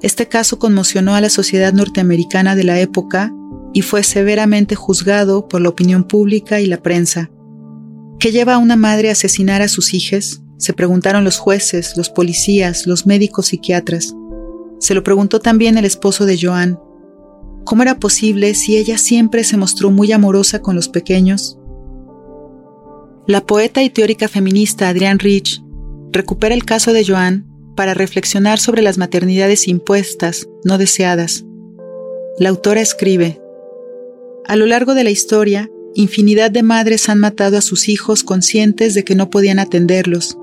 Este 0.00 0.28
caso 0.28 0.58
conmocionó 0.58 1.14
a 1.14 1.20
la 1.20 1.28
sociedad 1.28 1.72
norteamericana 1.72 2.54
de 2.54 2.64
la 2.64 2.78
época 2.80 3.32
y 3.72 3.82
fue 3.82 4.02
severamente 4.02 4.76
juzgado 4.76 5.48
por 5.48 5.60
la 5.60 5.68
opinión 5.68 6.04
pública 6.04 6.60
y 6.60 6.66
la 6.66 6.82
prensa. 6.82 7.30
¿Qué 8.18 8.30
lleva 8.32 8.54
a 8.54 8.58
una 8.58 8.76
madre 8.76 9.08
a 9.08 9.12
asesinar 9.12 9.60
a 9.60 9.68
sus 9.68 9.92
hijos? 9.94 10.42
Se 10.56 10.72
preguntaron 10.72 11.24
los 11.24 11.38
jueces, 11.38 11.96
los 11.96 12.10
policías, 12.10 12.86
los 12.86 13.06
médicos 13.06 13.48
psiquiatras. 13.48 14.14
Se 14.80 14.94
lo 14.94 15.04
preguntó 15.04 15.40
también 15.40 15.78
el 15.78 15.84
esposo 15.84 16.26
de 16.26 16.38
Joan. 16.40 16.78
¿Cómo 17.64 17.82
era 17.82 17.98
posible 17.98 18.54
si 18.54 18.76
ella 18.76 18.98
siempre 18.98 19.44
se 19.44 19.56
mostró 19.56 19.90
muy 19.90 20.10
amorosa 20.12 20.62
con 20.62 20.74
los 20.74 20.88
pequeños? 20.88 21.57
La 23.28 23.44
poeta 23.44 23.82
y 23.82 23.90
teórica 23.90 24.26
feminista 24.26 24.88
Adrienne 24.88 25.18
Rich 25.18 25.62
recupera 26.12 26.54
el 26.54 26.64
caso 26.64 26.94
de 26.94 27.04
Joan 27.04 27.44
para 27.76 27.92
reflexionar 27.92 28.58
sobre 28.58 28.80
las 28.80 28.96
maternidades 28.96 29.68
impuestas, 29.68 30.48
no 30.64 30.78
deseadas. 30.78 31.44
La 32.38 32.48
autora 32.48 32.80
escribe, 32.80 33.38
A 34.46 34.56
lo 34.56 34.64
largo 34.64 34.94
de 34.94 35.04
la 35.04 35.10
historia, 35.10 35.68
infinidad 35.94 36.50
de 36.50 36.62
madres 36.62 37.10
han 37.10 37.18
matado 37.18 37.58
a 37.58 37.60
sus 37.60 37.90
hijos 37.90 38.24
conscientes 38.24 38.94
de 38.94 39.04
que 39.04 39.14
no 39.14 39.28
podían 39.28 39.58
atenderlos, 39.58 40.38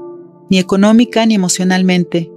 ni 0.51 0.59
económica 0.59 1.25
ni 1.25 1.33
emocionalmente. 1.33 2.31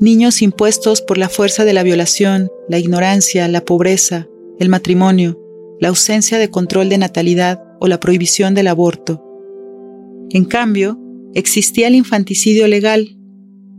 Niños 0.00 0.42
impuestos 0.42 1.00
por 1.00 1.16
la 1.16 1.30
fuerza 1.30 1.64
de 1.64 1.72
la 1.72 1.82
violación, 1.82 2.50
la 2.68 2.78
ignorancia, 2.78 3.48
la 3.48 3.64
pobreza, 3.64 4.28
el 4.58 4.68
matrimonio, 4.68 5.40
la 5.80 5.88
ausencia 5.88 6.36
de 6.36 6.50
control 6.50 6.90
de 6.90 6.98
natalidad 6.98 7.62
o 7.80 7.88
la 7.88 8.00
prohibición 8.00 8.52
del 8.52 8.66
aborto. 8.66 9.25
En 10.36 10.44
cambio, 10.44 10.98
existía 11.32 11.88
el 11.88 11.94
infanticidio 11.94 12.68
legal, 12.68 13.16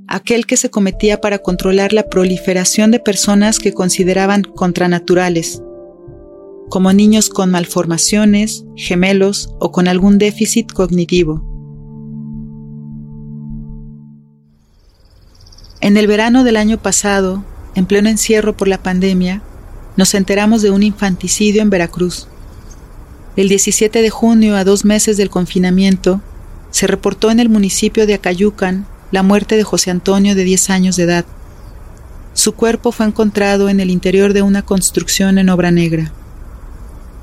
aquel 0.07 0.47
que 0.47 0.57
se 0.57 0.71
cometía 0.71 1.21
para 1.21 1.37
controlar 1.37 1.93
la 1.93 2.09
proliferación 2.09 2.89
de 2.89 2.99
personas 2.99 3.59
que 3.59 3.73
consideraban 3.73 4.41
contranaturales, 4.41 5.61
como 6.71 6.93
niños 6.93 7.29
con 7.29 7.51
malformaciones, 7.51 8.65
gemelos 8.75 9.53
o 9.59 9.71
con 9.71 9.87
algún 9.87 10.17
déficit 10.17 10.71
cognitivo. 10.71 11.43
En 15.79 15.95
el 15.95 16.07
verano 16.07 16.43
del 16.43 16.57
año 16.57 16.81
pasado, 16.81 17.45
en 17.75 17.85
pleno 17.85 18.09
encierro 18.09 18.57
por 18.57 18.67
la 18.67 18.81
pandemia, 18.81 19.43
nos 19.95 20.15
enteramos 20.15 20.63
de 20.63 20.71
un 20.71 20.81
infanticidio 20.81 21.61
en 21.61 21.69
Veracruz. 21.69 22.27
El 23.35 23.47
17 23.47 24.01
de 24.01 24.09
junio, 24.09 24.55
a 24.55 24.63
dos 24.63 24.85
meses 24.85 25.17
del 25.17 25.29
confinamiento, 25.29 26.23
se 26.77 26.85
reportó 26.85 27.31
en 27.31 27.39
el 27.39 27.49
municipio 27.49 28.05
de 28.05 28.13
Acayucan 28.13 28.85
la 29.09 29.23
muerte 29.23 29.57
de 29.57 29.63
José 29.63 29.89
Antonio 29.89 30.35
de 30.35 30.43
10 30.43 30.69
años 30.69 30.95
de 30.95 31.03
edad. 31.05 31.25
Su 32.35 32.51
cuerpo 32.51 32.91
fue 32.91 33.07
encontrado 33.07 33.67
en 33.67 33.79
el 33.79 33.89
interior 33.89 34.31
de 34.31 34.43
una 34.43 34.61
construcción 34.61 35.39
en 35.39 35.49
obra 35.49 35.71
negra. 35.71 36.13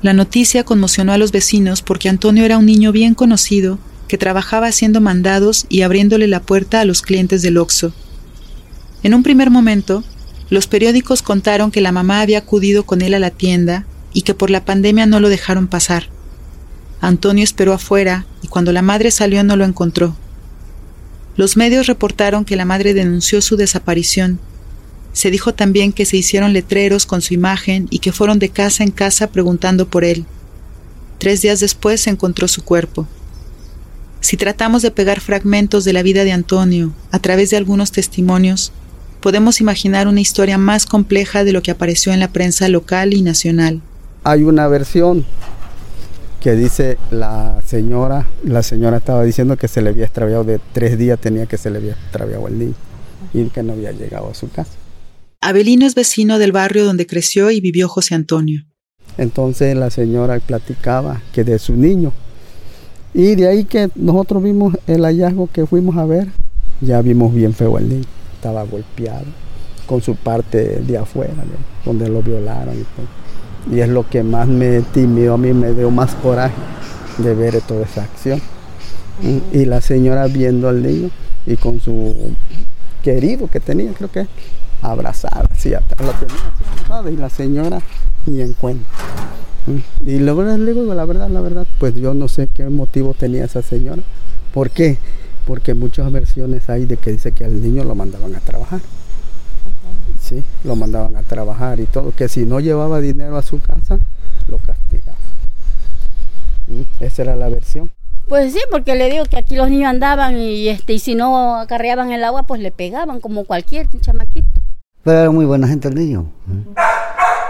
La 0.01 0.11
noticia 0.11 0.65
conmocionó 0.65 1.13
a 1.13 1.17
los 1.17 1.31
vecinos 1.31 1.81
porque 1.81 2.09
Antonio 2.09 2.43
era 2.43 2.57
un 2.57 2.65
niño 2.65 2.91
bien 2.91 3.13
conocido 3.13 3.79
que 4.09 4.17
trabajaba 4.17 4.67
haciendo 4.67 4.99
mandados 4.99 5.67
y 5.69 5.83
abriéndole 5.83 6.27
la 6.27 6.41
puerta 6.41 6.81
a 6.81 6.85
los 6.85 7.01
clientes 7.01 7.41
del 7.41 7.57
Oxxo. 7.57 7.93
En 9.03 9.13
un 9.13 9.23
primer 9.23 9.51
momento, 9.51 10.03
los 10.49 10.67
periódicos 10.67 11.21
contaron 11.21 11.71
que 11.71 11.79
la 11.79 11.93
mamá 11.93 12.19
había 12.19 12.39
acudido 12.39 12.85
con 12.85 13.01
él 13.01 13.13
a 13.13 13.19
la 13.19 13.29
tienda 13.29 13.85
y 14.11 14.23
que 14.23 14.33
por 14.33 14.49
la 14.49 14.65
pandemia 14.65 15.05
no 15.05 15.21
lo 15.21 15.29
dejaron 15.29 15.67
pasar. 15.67 16.09
Antonio 17.01 17.43
esperó 17.43 17.73
afuera 17.73 18.25
y 18.41 18.47
cuando 18.47 18.71
la 18.71 18.81
madre 18.81 19.11
salió 19.11 19.43
no 19.43 19.55
lo 19.55 19.65
encontró. 19.65 20.15
Los 21.37 21.57
medios 21.57 21.87
reportaron 21.87 22.45
que 22.45 22.55
la 22.55 22.65
madre 22.65 22.93
denunció 22.93 23.41
su 23.41 23.57
desaparición. 23.57 24.39
Se 25.11 25.31
dijo 25.31 25.53
también 25.53 25.91
que 25.91 26.05
se 26.05 26.17
hicieron 26.17 26.53
letreros 26.53 27.05
con 27.05 27.21
su 27.21 27.33
imagen 27.33 27.87
y 27.89 27.99
que 27.99 28.11
fueron 28.11 28.39
de 28.39 28.49
casa 28.49 28.83
en 28.83 28.91
casa 28.91 29.27
preguntando 29.27 29.87
por 29.87 30.03
él. 30.03 30.25
Tres 31.17 31.41
días 31.41 31.59
después 31.59 32.01
se 32.01 32.09
encontró 32.09 32.47
su 32.47 32.63
cuerpo. 32.63 33.07
Si 34.21 34.37
tratamos 34.37 34.81
de 34.81 34.91
pegar 34.91 35.19
fragmentos 35.19 35.85
de 35.85 35.93
la 35.93 36.03
vida 36.03 36.23
de 36.23 36.31
Antonio 36.31 36.93
a 37.11 37.19
través 37.19 37.49
de 37.49 37.57
algunos 37.57 37.91
testimonios, 37.91 38.71
podemos 39.21 39.61
imaginar 39.61 40.07
una 40.07 40.21
historia 40.21 40.57
más 40.57 40.85
compleja 40.85 41.43
de 41.43 41.53
lo 41.53 41.61
que 41.61 41.71
apareció 41.71 42.13
en 42.13 42.19
la 42.19 42.29
prensa 42.29 42.69
local 42.69 43.13
y 43.13 43.21
nacional. 43.21 43.81
Hay 44.23 44.43
una 44.43 44.67
versión 44.67 45.25
que 46.45 46.55
dice 46.55 46.99
la 47.09 47.59
señora, 47.65 48.27
la 48.43 48.61
señora 48.61 48.97
estaba 48.97 49.23
diciendo 49.23 49.57
que 49.57 49.67
se 49.67 49.81
le 49.81 49.89
había 49.89 50.03
extraviado 50.05 50.43
de 50.43 50.59
tres 50.73 50.95
días, 50.95 51.19
tenía 51.19 51.47
que 51.47 51.57
se 51.57 51.71
le 51.71 51.79
había 51.79 51.93
extraviado 51.93 52.47
el 52.47 52.59
niño 52.59 52.75
y 53.33 53.45
que 53.45 53.63
no 53.63 53.73
había 53.73 53.91
llegado 53.91 54.29
a 54.29 54.35
su 54.35 54.51
casa. 54.51 54.73
Abelino 55.41 55.87
es 55.87 55.95
vecino 55.95 56.37
del 56.37 56.51
barrio 56.51 56.85
donde 56.85 57.07
creció 57.07 57.49
y 57.49 57.61
vivió 57.61 57.89
José 57.89 58.13
Antonio. 58.13 58.63
Entonces 59.17 59.75
la 59.75 59.89
señora 59.89 60.39
platicaba 60.39 61.23
que 61.33 61.43
de 61.43 61.57
su 61.57 61.75
niño. 61.75 62.13
Y 63.15 63.33
de 63.33 63.47
ahí 63.47 63.65
que 63.65 63.89
nosotros 63.95 64.43
vimos 64.43 64.77
el 64.85 65.01
hallazgo 65.01 65.49
que 65.51 65.65
fuimos 65.65 65.97
a 65.97 66.05
ver, 66.05 66.27
ya 66.79 67.01
vimos 67.01 67.33
bien 67.33 67.55
feo 67.55 67.79
el 67.79 67.89
niño 67.89 68.05
estaba 68.35 68.61
golpeado 68.65 69.25
con 69.87 69.99
su 69.99 70.15
parte 70.15 70.79
de 70.81 70.95
afuera, 70.95 71.33
donde 71.83 72.07
lo 72.07 72.21
violaron. 72.21 72.75
Y, 72.75 72.85
es 73.73 73.89
lo 73.89 74.07
que 74.07 74.23
más 74.23 74.47
me 74.47 74.81
timió, 74.81 75.33
a 75.33 75.37
mí 75.37 75.53
me 75.53 75.73
dio 75.73 75.91
más 75.91 76.15
coraje 76.15 76.55
de 77.17 77.33
ver 77.33 77.61
toda 77.61 77.83
esa 77.83 78.03
acción. 78.03 78.41
Y, 79.53 79.65
la 79.65 79.79
señora 79.79 80.27
viendo 80.27 80.67
al 80.67 80.83
niño 80.83 81.09
y 81.45 81.55
con 81.55 81.79
su 81.79 82.33
querido 83.01 83.47
que 83.47 83.59
tenía, 83.59 83.93
creo 83.93 84.11
que 84.11 84.27
abrazada, 84.81 85.47
así 85.49 85.73
atrás, 85.73 86.05
lo 86.05 86.11
tenía 86.13 86.99
así 86.99 87.09
y 87.13 87.17
la 87.17 87.29
señora 87.29 87.81
ni 88.25 88.41
en 88.41 88.53
cuenta. 88.53 88.85
Y 90.05 90.19
luego 90.19 90.43
les 90.43 90.63
digo, 90.65 90.93
la 90.93 91.05
verdad, 91.05 91.29
la 91.29 91.41
verdad, 91.41 91.65
pues 91.79 91.95
yo 91.95 92.13
no 92.13 92.27
sé 92.27 92.49
qué 92.53 92.67
motivo 92.69 93.13
tenía 93.13 93.45
esa 93.45 93.61
señora. 93.61 94.03
¿Por 94.53 94.69
qué? 94.69 94.97
porque 95.45 95.73
muchas 95.73 96.11
versiones 96.11 96.69
hay 96.69 96.85
de 96.85 96.97
que 96.97 97.11
dice 97.11 97.31
que 97.31 97.45
al 97.45 97.61
niño 97.61 97.83
lo 97.83 97.95
mandaban 97.95 98.35
a 98.35 98.39
trabajar. 98.39 98.81
Sí, 100.25 100.43
lo 100.63 100.75
mandaban 100.75 101.15
a 101.15 101.21
trabajar 101.21 101.79
y 101.79 101.85
todo, 101.85 102.11
que 102.15 102.27
si 102.27 102.45
no 102.45 102.59
llevaba 102.59 102.99
dinero 102.99 103.37
a 103.37 103.43
su 103.43 103.61
casa, 103.61 103.99
lo 104.47 104.57
castigaban. 104.57 105.21
Mm, 106.67 106.81
esa 106.99 107.21
era 107.21 107.35
la 107.35 107.47
versión. 107.47 107.91
Pues 108.27 108.53
sí, 108.53 108.59
porque 108.71 108.95
le 108.95 109.11
digo 109.11 109.25
que 109.25 109.37
aquí 109.37 109.55
los 109.55 109.69
niños 109.69 109.87
andaban 109.87 110.35
y 110.35 110.67
este 110.67 110.93
y 110.93 110.99
si 110.99 111.13
no 111.13 111.57
acarreaban 111.57 112.11
el 112.11 112.23
agua, 112.23 112.43
pues 112.43 112.59
le 112.59 112.71
pegaban 112.71 113.19
como 113.19 113.45
cualquier 113.45 113.87
chamaquito. 114.01 114.47
Pero 115.03 115.19
era 115.19 115.29
muy 115.29 115.45
buena 115.45 115.67
gente 115.67 115.89
el 115.89 115.95
niño. 115.95 116.25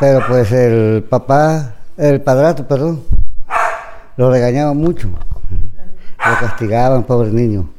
Pero 0.02 0.20
pues 0.28 0.52
el 0.52 1.04
papá, 1.04 1.76
el 1.96 2.20
padrato, 2.20 2.68
perdón, 2.68 3.04
lo 4.18 4.30
regañaba 4.30 4.74
mucho. 4.74 5.08
Lo 5.08 6.40
castigaban, 6.40 7.04
pobre 7.04 7.32
niño 7.32 7.70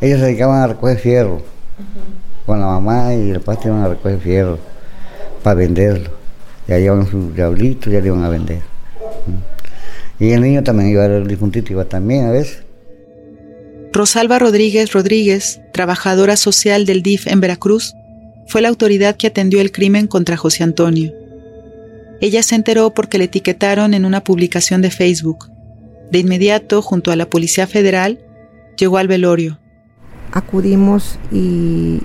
ellos 0.00 0.20
se 0.20 0.26
dedicaban 0.26 0.62
a 0.62 0.66
recoger 0.66 0.98
fierro. 0.98 1.42
Con 2.46 2.60
la 2.60 2.66
mamá 2.66 3.12
y 3.12 3.30
el 3.30 3.40
padre 3.40 3.62
iban 3.66 3.82
a 3.82 3.88
recoger 3.88 4.20
fierro 4.20 4.58
para 5.42 5.54
venderlo. 5.54 6.10
Ya 6.68 6.78
llevan 6.78 7.06
sus 7.06 7.34
diablitos, 7.34 7.92
ya 7.92 8.00
le 8.00 8.06
iban 8.06 8.24
a 8.24 8.28
vender. 8.28 8.60
Y 10.18 10.30
el 10.30 10.40
niño 10.40 10.62
también 10.62 10.90
iba, 10.90 11.04
el 11.04 11.26
difuntito 11.26 11.72
iba 11.72 11.84
también 11.84 12.26
a 12.26 12.30
veces. 12.30 12.62
Rosalba 13.92 14.38
Rodríguez 14.38 14.92
Rodríguez, 14.92 15.60
trabajadora 15.72 16.36
social 16.36 16.86
del 16.86 17.02
DIF 17.02 17.26
en 17.26 17.40
Veracruz, 17.40 17.94
fue 18.46 18.62
la 18.62 18.68
autoridad 18.68 19.16
que 19.16 19.26
atendió 19.26 19.60
el 19.60 19.72
crimen 19.72 20.06
contra 20.06 20.36
José 20.36 20.62
Antonio. 20.62 21.12
Ella 22.20 22.42
se 22.42 22.54
enteró 22.54 22.94
porque 22.94 23.18
le 23.18 23.24
etiquetaron 23.24 23.92
en 23.92 24.04
una 24.04 24.22
publicación 24.22 24.82
de 24.82 24.90
Facebook. 24.90 25.50
De 26.10 26.20
inmediato, 26.20 26.80
junto 26.80 27.10
a 27.10 27.16
la 27.16 27.28
Policía 27.28 27.66
Federal, 27.66 28.20
llegó 28.76 28.98
al 28.98 29.08
velorio 29.08 29.58
acudimos 30.36 31.18
y, 31.32 32.00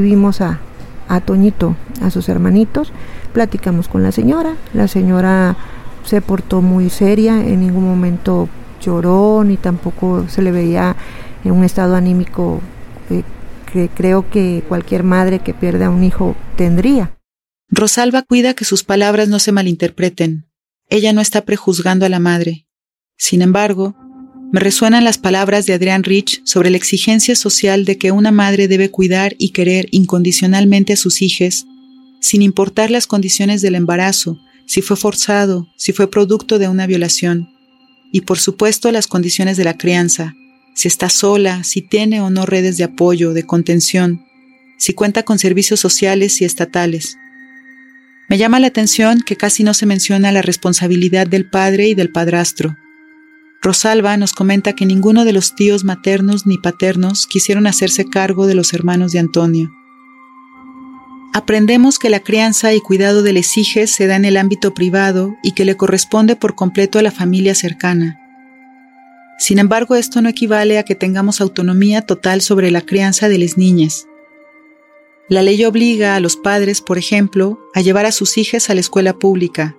vimos 0.00 0.40
a, 0.40 0.60
a 1.08 1.20
Toñito, 1.20 1.76
a 2.02 2.10
sus 2.10 2.28
hermanitos, 2.28 2.92
platicamos 3.32 3.88
con 3.88 4.02
la 4.02 4.12
señora, 4.12 4.56
la 4.74 4.88
señora 4.88 5.56
se 6.04 6.20
portó 6.20 6.62
muy 6.62 6.90
seria, 6.90 7.40
en 7.40 7.60
ningún 7.60 7.84
momento 7.84 8.48
lloró 8.80 9.42
ni 9.44 9.56
tampoco 9.56 10.26
se 10.28 10.42
le 10.42 10.52
veía 10.52 10.96
en 11.44 11.52
un 11.52 11.64
estado 11.64 11.96
anímico 11.96 12.60
eh, 13.10 13.22
que 13.72 13.88
creo 13.88 14.28
que 14.30 14.64
cualquier 14.68 15.02
madre 15.02 15.40
que 15.40 15.54
pierda 15.54 15.86
a 15.86 15.90
un 15.90 16.04
hijo 16.04 16.36
tendría. 16.56 17.16
Rosalba 17.68 18.22
cuida 18.22 18.54
que 18.54 18.64
sus 18.64 18.84
palabras 18.84 19.28
no 19.28 19.38
se 19.38 19.52
malinterpreten. 19.52 20.48
Ella 20.88 21.12
no 21.12 21.20
está 21.20 21.44
prejuzgando 21.44 22.06
a 22.06 22.08
la 22.08 22.20
madre. 22.20 22.66
Sin 23.16 23.42
embargo, 23.42 23.96
me 24.52 24.60
resuenan 24.60 25.04
las 25.04 25.18
palabras 25.18 25.66
de 25.66 25.74
Adrián 25.74 26.04
Rich 26.04 26.40
sobre 26.44 26.70
la 26.70 26.76
exigencia 26.76 27.34
social 27.34 27.84
de 27.84 27.98
que 27.98 28.12
una 28.12 28.30
madre 28.30 28.68
debe 28.68 28.90
cuidar 28.90 29.34
y 29.38 29.50
querer 29.50 29.88
incondicionalmente 29.90 30.92
a 30.92 30.96
sus 30.96 31.20
hijos, 31.20 31.66
sin 32.20 32.42
importar 32.42 32.90
las 32.90 33.06
condiciones 33.06 33.60
del 33.60 33.74
embarazo, 33.74 34.38
si 34.66 34.82
fue 34.82 34.96
forzado, 34.96 35.68
si 35.76 35.92
fue 35.92 36.10
producto 36.10 36.58
de 36.58 36.68
una 36.68 36.86
violación, 36.86 37.50
y 38.12 38.22
por 38.22 38.38
supuesto 38.38 38.92
las 38.92 39.06
condiciones 39.08 39.56
de 39.56 39.64
la 39.64 39.76
crianza, 39.76 40.34
si 40.74 40.88
está 40.88 41.08
sola, 41.08 41.64
si 41.64 41.82
tiene 41.82 42.20
o 42.20 42.30
no 42.30 42.46
redes 42.46 42.76
de 42.76 42.84
apoyo, 42.84 43.32
de 43.32 43.44
contención, 43.44 44.24
si 44.78 44.92
cuenta 44.92 45.24
con 45.24 45.38
servicios 45.38 45.80
sociales 45.80 46.40
y 46.40 46.44
estatales. 46.44 47.16
Me 48.28 48.38
llama 48.38 48.60
la 48.60 48.68
atención 48.68 49.22
que 49.22 49.36
casi 49.36 49.64
no 49.64 49.74
se 49.74 49.86
menciona 49.86 50.32
la 50.32 50.42
responsabilidad 50.42 51.26
del 51.26 51.48
padre 51.48 51.88
y 51.88 51.94
del 51.94 52.10
padrastro, 52.10 52.76
Rosalba 53.66 54.16
nos 54.16 54.32
comenta 54.32 54.74
que 54.74 54.86
ninguno 54.86 55.24
de 55.24 55.32
los 55.32 55.56
tíos 55.56 55.82
maternos 55.82 56.46
ni 56.46 56.56
paternos 56.56 57.26
quisieron 57.26 57.66
hacerse 57.66 58.08
cargo 58.08 58.46
de 58.46 58.54
los 58.54 58.72
hermanos 58.72 59.10
de 59.10 59.18
Antonio. 59.18 59.72
Aprendemos 61.34 61.98
que 61.98 62.08
la 62.08 62.20
crianza 62.20 62.72
y 62.74 62.80
cuidado 62.80 63.24
del 63.24 63.36
exige 63.36 63.88
se 63.88 64.06
da 64.06 64.14
en 64.14 64.24
el 64.24 64.36
ámbito 64.36 64.72
privado 64.72 65.34
y 65.42 65.50
que 65.50 65.64
le 65.64 65.76
corresponde 65.76 66.36
por 66.36 66.54
completo 66.54 67.00
a 67.00 67.02
la 67.02 67.10
familia 67.10 67.56
cercana. 67.56 68.20
Sin 69.36 69.58
embargo, 69.58 69.96
esto 69.96 70.22
no 70.22 70.28
equivale 70.28 70.78
a 70.78 70.84
que 70.84 70.94
tengamos 70.94 71.40
autonomía 71.40 72.02
total 72.02 72.42
sobre 72.42 72.70
la 72.70 72.82
crianza 72.82 73.28
de 73.28 73.38
las 73.38 73.58
niñas. 73.58 74.06
La 75.28 75.42
ley 75.42 75.64
obliga 75.64 76.14
a 76.14 76.20
los 76.20 76.36
padres, 76.36 76.80
por 76.80 76.98
ejemplo, 76.98 77.58
a 77.74 77.80
llevar 77.80 78.06
a 78.06 78.12
sus 78.12 78.38
hijas 78.38 78.70
a 78.70 78.74
la 78.74 78.80
escuela 78.80 79.18
pública, 79.18 79.74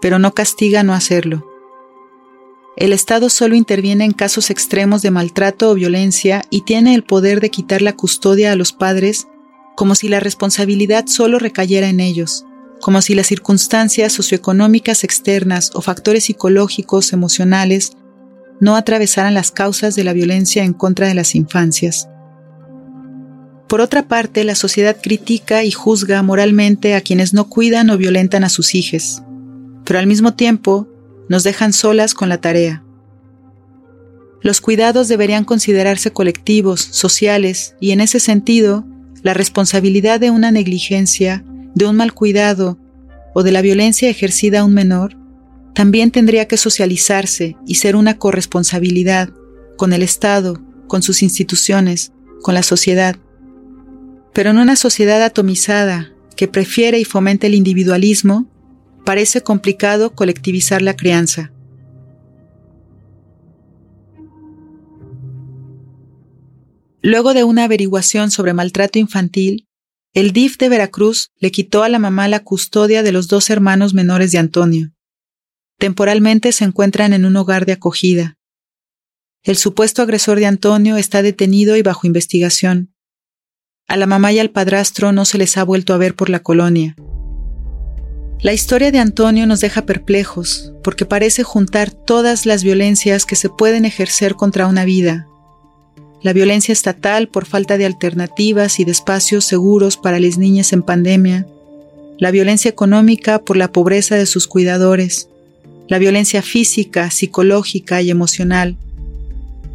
pero 0.00 0.18
no 0.18 0.32
castiga 0.32 0.82
no 0.82 0.94
hacerlo. 0.94 1.51
El 2.76 2.92
Estado 2.92 3.28
solo 3.28 3.54
interviene 3.54 4.04
en 4.04 4.12
casos 4.12 4.48
extremos 4.50 5.02
de 5.02 5.10
maltrato 5.10 5.70
o 5.70 5.74
violencia 5.74 6.42
y 6.48 6.62
tiene 6.62 6.94
el 6.94 7.04
poder 7.04 7.40
de 7.40 7.50
quitar 7.50 7.82
la 7.82 7.92
custodia 7.94 8.52
a 8.52 8.56
los 8.56 8.72
padres 8.72 9.26
como 9.76 9.94
si 9.94 10.08
la 10.08 10.20
responsabilidad 10.20 11.06
solo 11.06 11.38
recayera 11.38 11.88
en 11.88 12.00
ellos, 12.00 12.46
como 12.80 13.02
si 13.02 13.14
las 13.14 13.26
circunstancias 13.26 14.12
socioeconómicas 14.12 15.04
externas 15.04 15.70
o 15.74 15.82
factores 15.82 16.24
psicológicos, 16.24 17.12
emocionales, 17.12 17.92
no 18.60 18.76
atravesaran 18.76 19.34
las 19.34 19.50
causas 19.50 19.94
de 19.94 20.04
la 20.04 20.12
violencia 20.12 20.64
en 20.64 20.72
contra 20.72 21.08
de 21.08 21.14
las 21.14 21.34
infancias. 21.34 22.08
Por 23.68 23.80
otra 23.80 24.08
parte, 24.08 24.44
la 24.44 24.54
sociedad 24.54 24.96
critica 25.00 25.64
y 25.64 25.72
juzga 25.72 26.22
moralmente 26.22 26.94
a 26.94 27.00
quienes 27.00 27.32
no 27.32 27.48
cuidan 27.48 27.90
o 27.90 27.96
violentan 27.96 28.44
a 28.44 28.50
sus 28.50 28.74
hijos, 28.74 29.22
pero 29.84 29.98
al 29.98 30.06
mismo 30.06 30.34
tiempo 30.34 30.88
nos 31.32 31.44
dejan 31.44 31.72
solas 31.72 32.12
con 32.12 32.28
la 32.28 32.42
tarea. 32.42 32.84
Los 34.42 34.60
cuidados 34.60 35.08
deberían 35.08 35.46
considerarse 35.46 36.10
colectivos, 36.10 36.82
sociales, 36.82 37.74
y 37.80 37.92
en 37.92 38.02
ese 38.02 38.20
sentido, 38.20 38.84
la 39.22 39.32
responsabilidad 39.32 40.20
de 40.20 40.30
una 40.30 40.50
negligencia, 40.50 41.42
de 41.74 41.86
un 41.86 41.96
mal 41.96 42.12
cuidado 42.12 42.78
o 43.32 43.42
de 43.42 43.50
la 43.50 43.62
violencia 43.62 44.10
ejercida 44.10 44.60
a 44.60 44.64
un 44.66 44.74
menor 44.74 45.16
también 45.72 46.10
tendría 46.10 46.46
que 46.48 46.58
socializarse 46.58 47.56
y 47.66 47.76
ser 47.76 47.96
una 47.96 48.18
corresponsabilidad 48.18 49.30
con 49.78 49.94
el 49.94 50.02
Estado, 50.02 50.60
con 50.86 51.02
sus 51.02 51.22
instituciones, 51.22 52.12
con 52.42 52.52
la 52.52 52.62
sociedad. 52.62 53.16
Pero 54.34 54.50
en 54.50 54.58
una 54.58 54.76
sociedad 54.76 55.22
atomizada 55.22 56.12
que 56.36 56.46
prefiere 56.46 56.98
y 57.00 57.06
fomenta 57.06 57.46
el 57.46 57.54
individualismo, 57.54 58.51
parece 59.04 59.42
complicado 59.42 60.14
colectivizar 60.14 60.82
la 60.82 60.96
crianza. 60.96 61.52
Luego 67.00 67.34
de 67.34 67.42
una 67.42 67.64
averiguación 67.64 68.30
sobre 68.30 68.52
maltrato 68.52 68.98
infantil, 68.98 69.66
el 70.14 70.32
DIF 70.32 70.56
de 70.58 70.68
Veracruz 70.68 71.32
le 71.36 71.50
quitó 71.50 71.82
a 71.82 71.88
la 71.88 71.98
mamá 71.98 72.28
la 72.28 72.40
custodia 72.40 73.02
de 73.02 73.12
los 73.12 73.26
dos 73.26 73.50
hermanos 73.50 73.92
menores 73.92 74.30
de 74.30 74.38
Antonio. 74.38 74.92
Temporalmente 75.78 76.52
se 76.52 76.64
encuentran 76.64 77.12
en 77.12 77.24
un 77.24 77.34
hogar 77.34 77.66
de 77.66 77.72
acogida. 77.72 78.38
El 79.42 79.56
supuesto 79.56 80.02
agresor 80.02 80.38
de 80.38 80.46
Antonio 80.46 80.96
está 80.96 81.22
detenido 81.22 81.76
y 81.76 81.82
bajo 81.82 82.06
investigación. 82.06 82.94
A 83.88 83.96
la 83.96 84.06
mamá 84.06 84.32
y 84.32 84.38
al 84.38 84.50
padrastro 84.50 85.10
no 85.10 85.24
se 85.24 85.38
les 85.38 85.56
ha 85.56 85.64
vuelto 85.64 85.94
a 85.94 85.98
ver 85.98 86.14
por 86.14 86.30
la 86.30 86.38
colonia. 86.38 86.94
La 88.42 88.52
historia 88.52 88.90
de 88.90 88.98
Antonio 88.98 89.46
nos 89.46 89.60
deja 89.60 89.86
perplejos 89.86 90.72
porque 90.82 91.06
parece 91.06 91.44
juntar 91.44 91.92
todas 91.92 92.44
las 92.44 92.64
violencias 92.64 93.24
que 93.24 93.36
se 93.36 93.48
pueden 93.48 93.84
ejercer 93.84 94.34
contra 94.34 94.66
una 94.66 94.84
vida, 94.84 95.28
la 96.22 96.32
violencia 96.32 96.72
estatal 96.72 97.28
por 97.28 97.46
falta 97.46 97.78
de 97.78 97.86
alternativas 97.86 98.80
y 98.80 98.84
de 98.84 98.90
espacios 98.90 99.44
seguros 99.44 99.96
para 99.96 100.18
las 100.18 100.38
niñas 100.38 100.72
en 100.72 100.82
pandemia, 100.82 101.46
la 102.18 102.32
violencia 102.32 102.68
económica 102.68 103.38
por 103.38 103.56
la 103.56 103.70
pobreza 103.70 104.16
de 104.16 104.26
sus 104.26 104.48
cuidadores, 104.48 105.28
la 105.88 105.98
violencia 105.98 106.42
física, 106.42 107.12
psicológica 107.12 108.02
y 108.02 108.10
emocional, 108.10 108.76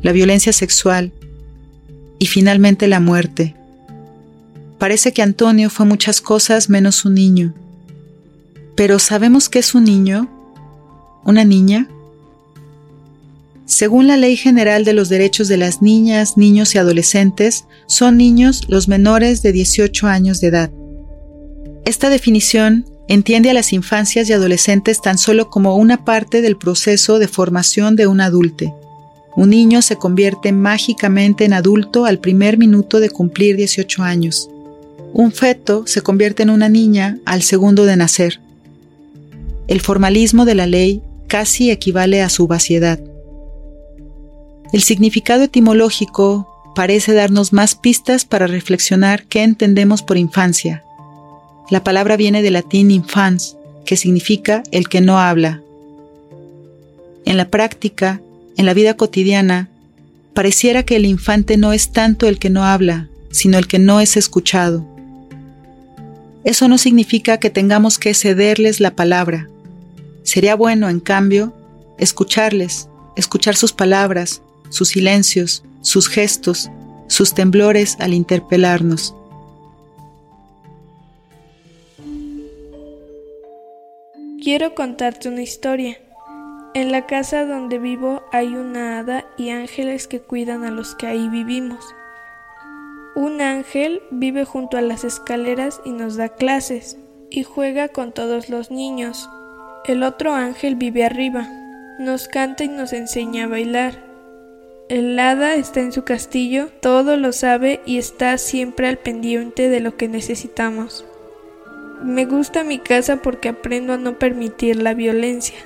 la 0.02 0.12
violencia 0.12 0.52
sexual. 0.52 1.12
Y 2.20 2.26
finalmente 2.26 2.88
la 2.88 3.00
muerte. 3.00 3.54
Parece 4.80 5.14
que 5.14 5.22
Antonio 5.22 5.70
fue 5.70 5.86
muchas 5.86 6.20
cosas 6.20 6.68
menos 6.68 7.06
un 7.06 7.14
niño. 7.14 7.54
Pero 8.78 9.00
¿sabemos 9.00 9.50
qué 9.50 9.58
es 9.58 9.74
un 9.74 9.86
niño? 9.86 10.30
¿Una 11.26 11.44
niña? 11.44 11.90
Según 13.66 14.06
la 14.06 14.18
Ley 14.18 14.38
General 14.38 14.86
de 14.86 14.94
los 14.94 15.10
Derechos 15.10 15.48
de 15.48 15.58
las 15.58 15.82
Niñas, 15.82 16.38
Niños 16.38 16.76
y 16.76 16.78
Adolescentes, 16.78 17.66
son 17.88 18.18
niños 18.18 18.66
los 18.68 18.88
menores 18.88 19.42
de 19.42 19.52
18 19.52 20.06
años 20.06 20.40
de 20.42 20.48
edad. 20.50 20.72
Esta 21.86 22.12
definición 22.12 22.86
entiende 23.08 23.50
a 23.50 23.56
las 23.56 23.74
infancias 23.74 24.30
y 24.30 24.34
adolescentes 24.34 25.02
tan 25.02 25.18
solo 25.18 25.50
como 25.50 25.76
una 25.76 26.06
parte 26.06 26.44
del 26.44 26.56
proceso 26.56 27.18
de 27.18 27.28
formación 27.28 27.96
de 27.96 28.06
un 28.06 28.22
adulte. 28.22 28.72
Un 29.36 29.50
niño 29.50 29.82
se 29.82 29.96
convierte 29.96 30.52
mágicamente 30.52 31.46
en 31.46 31.54
adulto 31.54 32.06
al 32.06 32.20
primer 32.20 32.60
minuto 32.60 33.00
de 33.00 33.10
cumplir 33.10 33.58
18 33.58 34.04
años. 34.04 34.52
Un 35.14 35.32
feto 35.32 35.88
se 35.88 36.02
convierte 36.02 36.44
en 36.44 36.52
una 36.52 36.70
niña 36.70 37.18
al 37.26 37.42
segundo 37.42 37.86
de 37.86 37.98
nacer. 37.98 38.40
El 39.68 39.82
formalismo 39.82 40.46
de 40.46 40.56
la 40.56 40.66
ley 40.66 41.02
casi 41.28 41.72
equivale 41.72 42.22
a 42.22 42.30
su 42.30 42.48
vaciedad. 42.48 43.00
El 44.74 44.82
significado 44.82 45.44
etimológico 45.44 46.48
parece 46.76 47.14
darnos 47.14 47.54
más 47.54 47.76
pistas 47.76 48.26
para 48.26 48.48
reflexionar 48.48 49.24
qué 49.26 49.44
entendemos 49.44 50.04
por 50.04 50.18
infancia. 50.18 50.84
La 51.70 51.84
palabra 51.84 52.18
viene 52.18 52.42
del 52.42 52.54
latín 52.54 52.92
infans, 52.92 53.58
que 53.86 53.98
significa 53.98 54.64
el 54.72 54.88
que 54.88 55.02
no 55.02 55.20
habla. 55.20 55.62
En 57.26 57.36
la 57.36 57.50
práctica, 57.50 58.22
en 58.58 58.66
la 58.66 58.74
vida 58.74 58.96
cotidiana, 58.96 59.70
pareciera 60.34 60.84
que 60.84 60.96
el 60.96 61.06
infante 61.06 61.58
no 61.58 61.74
es 61.74 61.92
tanto 61.92 62.28
el 62.28 62.40
que 62.40 62.50
no 62.50 62.64
habla, 62.64 63.10
sino 63.32 63.58
el 63.58 63.68
que 63.68 63.80
no 63.80 64.00
es 64.00 64.16
escuchado. 64.16 64.86
Eso 66.44 66.68
no 66.68 66.78
significa 66.78 67.38
que 67.38 67.50
tengamos 67.50 67.98
que 67.98 68.14
cederles 68.14 68.80
la 68.80 68.96
palabra. 68.96 69.50
Sería 70.28 70.56
bueno, 70.56 70.90
en 70.90 71.00
cambio, 71.00 71.54
escucharles, 71.98 72.90
escuchar 73.16 73.56
sus 73.56 73.72
palabras, 73.72 74.42
sus 74.68 74.90
silencios, 74.90 75.64
sus 75.80 76.10
gestos, 76.10 76.70
sus 77.08 77.34
temblores 77.34 77.96
al 78.02 78.14
interpelarnos. 78.14 79.16
Quiero 84.44 84.76
contarte 84.76 85.30
una 85.30 85.44
historia. 85.44 85.98
En 86.74 86.92
la 86.92 87.06
casa 87.06 87.46
donde 87.46 87.80
vivo 87.80 88.22
hay 88.34 88.48
una 88.48 89.00
hada 89.00 89.26
y 89.38 89.52
ángeles 89.52 90.10
que 90.10 90.20
cuidan 90.20 90.66
a 90.66 90.72
los 90.72 90.94
que 90.96 91.08
ahí 91.08 91.30
vivimos. 91.30 91.86
Un 93.16 93.40
ángel 93.40 94.02
vive 94.12 94.44
junto 94.44 94.76
a 94.76 94.82
las 94.82 95.06
escaleras 95.06 95.80
y 95.86 95.92
nos 95.92 96.18
da 96.18 96.28
clases 96.28 96.98
y 97.30 97.44
juega 97.44 97.88
con 97.88 98.12
todos 98.12 98.50
los 98.50 98.72
niños. 98.72 99.30
El 99.88 100.04
otro 100.04 100.34
ángel 100.34 100.76
vive 100.76 101.06
arriba, 101.06 101.48
nos 101.98 102.28
canta 102.28 102.66
y 102.66 102.68
nos 102.68 102.92
enseña 102.92 103.46
a 103.46 103.48
bailar. 103.48 103.94
El 104.90 105.18
hada 105.18 105.56
está 105.56 105.80
en 105.80 105.94
su 105.94 106.04
castillo, 106.04 106.68
todo 106.82 107.16
lo 107.16 107.32
sabe 107.32 107.80
y 107.86 107.98
está 107.98 108.38
siempre 108.38 108.90
al 108.90 108.98
pendiente 108.98 109.70
de 109.70 109.80
lo 109.80 109.96
que 109.96 110.10
necesitamos. 110.10 111.06
Me 112.04 112.26
gusta 112.26 112.66
mi 112.66 112.80
casa 112.80 113.22
porque 113.22 113.48
aprendo 113.48 113.94
a 113.94 113.98
no 113.98 114.20
permitir 114.20 114.76
la 114.76 114.94
violencia, 114.94 115.58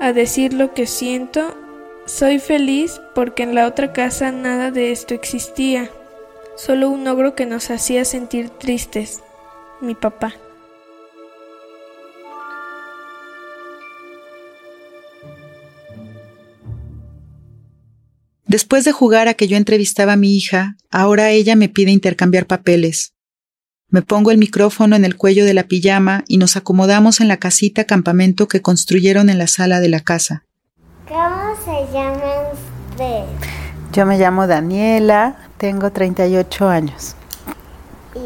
a 0.00 0.12
decir 0.12 0.52
lo 0.52 0.74
que 0.74 0.88
siento. 0.88 1.56
Soy 2.06 2.40
feliz 2.40 3.00
porque 3.14 3.44
en 3.44 3.54
la 3.54 3.68
otra 3.68 3.92
casa 3.92 4.32
nada 4.32 4.72
de 4.72 4.90
esto 4.90 5.14
existía, 5.14 5.88
solo 6.56 6.90
un 6.90 7.06
ogro 7.06 7.36
que 7.36 7.46
nos 7.46 7.70
hacía 7.70 8.04
sentir 8.04 8.50
tristes, 8.50 9.20
mi 9.80 9.94
papá. 9.94 10.34
Después 18.50 18.84
de 18.84 18.90
jugar 18.90 19.28
a 19.28 19.34
que 19.34 19.46
yo 19.46 19.56
entrevistaba 19.56 20.14
a 20.14 20.16
mi 20.16 20.36
hija, 20.36 20.74
ahora 20.90 21.30
ella 21.30 21.54
me 21.54 21.68
pide 21.68 21.92
intercambiar 21.92 22.46
papeles. 22.46 23.14
Me 23.90 24.02
pongo 24.02 24.32
el 24.32 24.38
micrófono 24.38 24.96
en 24.96 25.04
el 25.04 25.16
cuello 25.16 25.44
de 25.44 25.54
la 25.54 25.68
pijama 25.68 26.24
y 26.26 26.36
nos 26.36 26.56
acomodamos 26.56 27.20
en 27.20 27.28
la 27.28 27.36
casita 27.36 27.84
campamento 27.84 28.48
que 28.48 28.60
construyeron 28.60 29.30
en 29.30 29.38
la 29.38 29.46
sala 29.46 29.78
de 29.78 29.88
la 29.88 30.00
casa. 30.00 30.42
¿Cómo 31.06 31.54
se 31.64 31.92
llama 31.92 32.50
usted? 32.52 33.22
Yo 33.92 34.04
me 34.04 34.18
llamo 34.18 34.48
Daniela, 34.48 35.36
tengo 35.56 35.92
38 35.92 36.68
años. 36.68 37.14
Y 38.16 38.18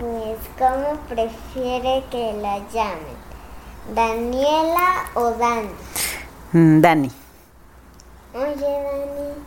pues, 0.00 0.38
¿cómo 0.58 0.98
prefiere 1.08 2.02
que 2.10 2.32
la 2.42 2.58
llamen? 2.74 3.16
¿Daniela 3.94 5.04
o 5.14 5.30
Dani? 5.38 5.68
Mm, 6.50 6.80
Dani. 6.80 7.10
Oye, 8.34 8.56
Dani, 8.56 9.38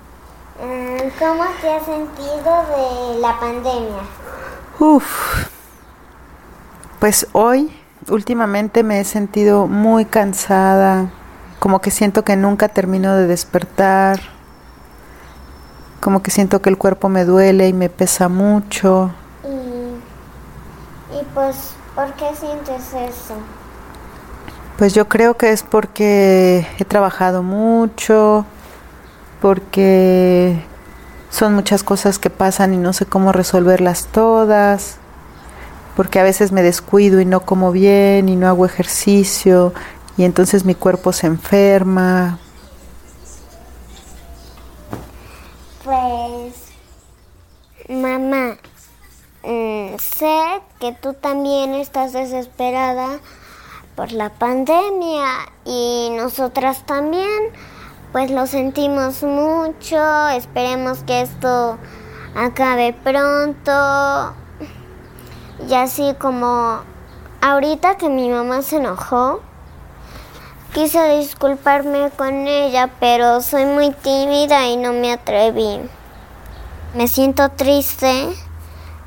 ¿Cómo 0.61 1.43
te 1.59 1.73
has 1.73 1.85
sentido 1.85 2.65
de 3.15 3.19
la 3.19 3.39
pandemia? 3.39 4.01
Uf. 4.79 5.47
Pues 6.99 7.25
hoy, 7.31 7.75
últimamente 8.09 8.83
me 8.83 8.99
he 8.99 9.03
sentido 9.03 9.65
muy 9.65 10.05
cansada, 10.05 11.09
como 11.57 11.81
que 11.81 11.89
siento 11.89 12.23
que 12.23 12.35
nunca 12.35 12.67
termino 12.67 13.15
de 13.15 13.25
despertar, 13.25 14.19
como 15.99 16.21
que 16.21 16.29
siento 16.29 16.61
que 16.61 16.69
el 16.69 16.77
cuerpo 16.77 17.09
me 17.09 17.25
duele 17.25 17.67
y 17.67 17.73
me 17.73 17.89
pesa 17.89 18.29
mucho. 18.29 19.09
Y, 19.43 21.15
y 21.17 21.23
pues, 21.33 21.71
¿por 21.95 22.13
qué 22.13 22.35
sientes 22.35 22.93
eso? 22.93 23.33
Pues 24.77 24.93
yo 24.93 25.07
creo 25.07 25.35
que 25.37 25.51
es 25.51 25.63
porque 25.63 26.67
he 26.77 26.85
trabajado 26.85 27.41
mucho, 27.41 28.45
porque 29.41 30.61
son 31.29 31.55
muchas 31.55 31.83
cosas 31.83 32.19
que 32.19 32.29
pasan 32.29 32.73
y 32.73 32.77
no 32.77 32.93
sé 32.93 33.05
cómo 33.05 33.31
resolverlas 33.31 34.07
todas, 34.11 34.97
porque 35.95 36.19
a 36.19 36.23
veces 36.23 36.51
me 36.51 36.61
descuido 36.61 37.19
y 37.19 37.25
no 37.25 37.41
como 37.41 37.71
bien 37.71 38.29
y 38.29 38.35
no 38.35 38.47
hago 38.47 38.65
ejercicio 38.65 39.73
y 40.17 40.23
entonces 40.23 40.65
mi 40.65 40.75
cuerpo 40.75 41.11
se 41.13 41.27
enferma. 41.27 42.37
Pues, 45.83 46.53
mamá, 47.89 48.57
mm, 49.43 49.97
sé 49.97 50.61
que 50.79 50.93
tú 50.93 51.13
también 51.13 51.73
estás 51.73 52.13
desesperada 52.13 53.19
por 53.95 54.11
la 54.11 54.29
pandemia 54.29 55.25
y 55.65 56.09
nosotras 56.15 56.85
también, 56.85 57.51
pues 58.11 58.29
lo 58.29 58.45
sentimos 58.45 59.23
mucho, 59.23 60.29
esperemos 60.29 61.03
que 61.03 61.21
esto 61.21 61.77
acabe 62.35 62.93
pronto. 62.93 64.33
Y 65.69 65.73
así 65.73 66.13
como 66.19 66.81
ahorita 67.41 67.95
que 67.97 68.09
mi 68.09 68.29
mamá 68.29 68.63
se 68.63 68.77
enojó, 68.77 69.41
quise 70.73 71.17
disculparme 71.17 72.11
con 72.17 72.47
ella, 72.47 72.89
pero 72.99 73.41
soy 73.41 73.65
muy 73.65 73.91
tímida 73.91 74.67
y 74.67 74.75
no 74.75 74.91
me 74.91 75.13
atreví. 75.13 75.79
Me 76.93 77.07
siento 77.07 77.49
triste 77.49 78.27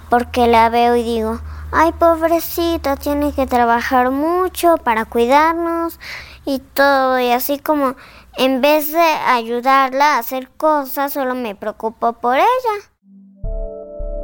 porque 0.09 0.47
la 0.47 0.71
veo 0.71 0.97
y 0.97 1.03
digo, 1.03 1.41
ay 1.73 1.93
pobrecita, 1.93 2.97
tiene 2.97 3.33
que 3.33 3.47
trabajar 3.47 4.11
mucho 4.11 4.79
para 4.79 5.05
cuidarnos 5.05 5.99
y 6.47 6.61
todo. 6.61 7.19
Y 7.19 7.31
así 7.33 7.59
como 7.59 7.97
en 8.37 8.61
vez 8.61 8.93
de 8.93 8.99
ayudarla 8.99 10.17
a 10.17 10.19
hacer 10.19 10.49
cosas, 10.57 11.13
solo 11.13 11.35
me 11.35 11.55
preocupo 11.55 12.15
por 12.15 12.37
ella. 12.37 12.91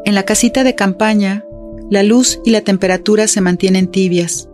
En 0.04 0.14
la 0.14 0.24
casita 0.24 0.64
de 0.64 0.74
campaña, 0.74 1.44
la 1.90 2.02
luz 2.02 2.40
y 2.44 2.50
la 2.50 2.62
temperatura 2.62 3.28
se 3.28 3.40
mantienen 3.40 3.88
tibias. 3.88 4.48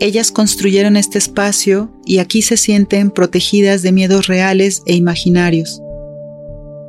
Ellas 0.00 0.32
construyeron 0.32 0.96
este 0.96 1.18
espacio 1.18 1.90
y 2.04 2.18
aquí 2.18 2.42
se 2.42 2.56
sienten 2.56 3.10
protegidas 3.10 3.82
de 3.82 3.92
miedos 3.92 4.26
reales 4.26 4.82
e 4.86 4.94
imaginarios. 4.94 5.80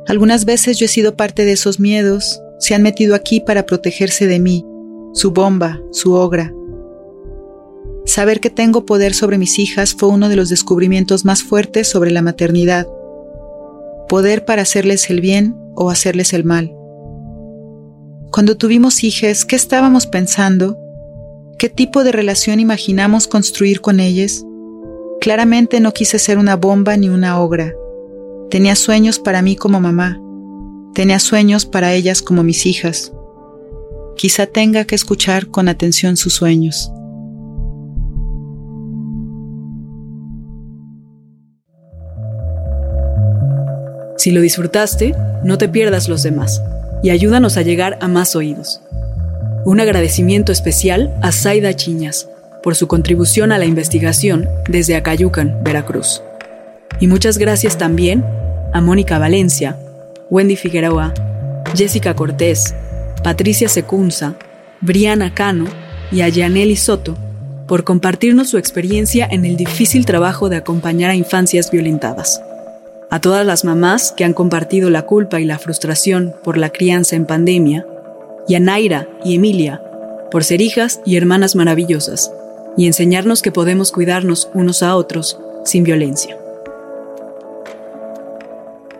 Algunas 0.08 0.44
veces 0.44 0.78
yo 0.78 0.86
he 0.86 0.88
sido 0.88 1.16
parte 1.16 1.44
de 1.44 1.52
esos 1.52 1.80
miedos, 1.80 2.40
se 2.58 2.74
han 2.74 2.82
metido 2.82 3.14
aquí 3.14 3.40
para 3.40 3.66
protegerse 3.66 4.26
de 4.26 4.38
mí, 4.38 4.64
su 5.14 5.30
bomba, 5.32 5.80
su 5.92 6.14
ogra. 6.14 6.52
Saber 8.06 8.40
que 8.40 8.50
tengo 8.50 8.86
poder 8.86 9.14
sobre 9.14 9.36
mis 9.36 9.58
hijas 9.58 9.94
fue 9.94 10.08
uno 10.08 10.28
de 10.28 10.36
los 10.36 10.48
descubrimientos 10.48 11.24
más 11.24 11.42
fuertes 11.42 11.88
sobre 11.88 12.12
la 12.12 12.22
maternidad. 12.22 12.86
Poder 14.08 14.44
para 14.44 14.62
hacerles 14.62 15.10
el 15.10 15.20
bien 15.20 15.56
o 15.74 15.90
hacerles 15.90 16.32
el 16.32 16.44
mal. 16.44 16.72
Cuando 18.30 18.56
tuvimos 18.56 19.02
hijas, 19.02 19.44
¿qué 19.44 19.56
estábamos 19.56 20.06
pensando? 20.06 20.78
¿Qué 21.58 21.68
tipo 21.68 22.04
de 22.04 22.12
relación 22.12 22.60
imaginamos 22.60 23.26
construir 23.26 23.80
con 23.80 23.98
ellas? 23.98 24.44
Claramente 25.20 25.80
no 25.80 25.92
quise 25.92 26.20
ser 26.20 26.38
una 26.38 26.54
bomba 26.54 26.96
ni 26.96 27.08
una 27.08 27.40
ogra. 27.40 27.74
Tenía 28.50 28.76
sueños 28.76 29.18
para 29.18 29.42
mí 29.42 29.56
como 29.56 29.80
mamá. 29.80 30.20
Tenía 30.94 31.18
sueños 31.18 31.66
para 31.66 31.92
ellas 31.92 32.22
como 32.22 32.44
mis 32.44 32.66
hijas. 32.66 33.12
Quizá 34.16 34.46
tenga 34.46 34.84
que 34.84 34.94
escuchar 34.94 35.48
con 35.48 35.68
atención 35.68 36.16
sus 36.16 36.34
sueños. 36.34 36.92
Si 44.16 44.30
lo 44.30 44.40
disfrutaste, 44.40 45.14
no 45.44 45.58
te 45.58 45.68
pierdas 45.68 46.08
los 46.08 46.22
demás 46.22 46.62
y 47.02 47.10
ayúdanos 47.10 47.56
a 47.56 47.62
llegar 47.62 47.98
a 48.00 48.08
más 48.08 48.34
oídos. 48.34 48.80
Un 49.64 49.80
agradecimiento 49.80 50.52
especial 50.52 51.14
a 51.22 51.32
Zaida 51.32 51.74
Chiñas 51.74 52.28
por 52.62 52.74
su 52.74 52.88
contribución 52.88 53.52
a 53.52 53.58
la 53.58 53.66
investigación 53.66 54.48
desde 54.68 54.96
Acayucan, 54.96 55.62
Veracruz. 55.62 56.22
Y 56.98 57.06
muchas 57.06 57.38
gracias 57.38 57.76
también 57.76 58.24
a 58.72 58.80
Mónica 58.80 59.18
Valencia, 59.18 59.78
Wendy 60.30 60.56
Figueroa, 60.56 61.12
Jessica 61.76 62.14
Cortés, 62.14 62.74
Patricia 63.22 63.68
Secunza, 63.68 64.34
Briana 64.80 65.34
Cano 65.34 65.66
y 66.10 66.22
a 66.22 66.28
Yaneli 66.28 66.76
Soto 66.76 67.16
por 67.68 67.84
compartirnos 67.84 68.48
su 68.48 68.58
experiencia 68.58 69.28
en 69.30 69.44
el 69.44 69.56
difícil 69.56 70.06
trabajo 70.06 70.48
de 70.48 70.56
acompañar 70.56 71.10
a 71.10 71.16
infancias 71.16 71.70
violentadas 71.70 72.40
a 73.10 73.20
todas 73.20 73.46
las 73.46 73.64
mamás 73.64 74.12
que 74.12 74.24
han 74.24 74.34
compartido 74.34 74.90
la 74.90 75.02
culpa 75.02 75.40
y 75.40 75.44
la 75.44 75.58
frustración 75.58 76.34
por 76.42 76.58
la 76.58 76.70
crianza 76.70 77.16
en 77.16 77.26
pandemia, 77.26 77.86
y 78.48 78.54
a 78.54 78.60
Naira 78.60 79.08
y 79.24 79.34
Emilia 79.34 79.82
por 80.30 80.44
ser 80.44 80.60
hijas 80.60 81.00
y 81.04 81.16
hermanas 81.16 81.56
maravillosas 81.56 82.32
y 82.76 82.86
enseñarnos 82.86 83.42
que 83.42 83.52
podemos 83.52 83.92
cuidarnos 83.92 84.50
unos 84.54 84.82
a 84.82 84.96
otros 84.96 85.38
sin 85.64 85.84
violencia. 85.84 86.36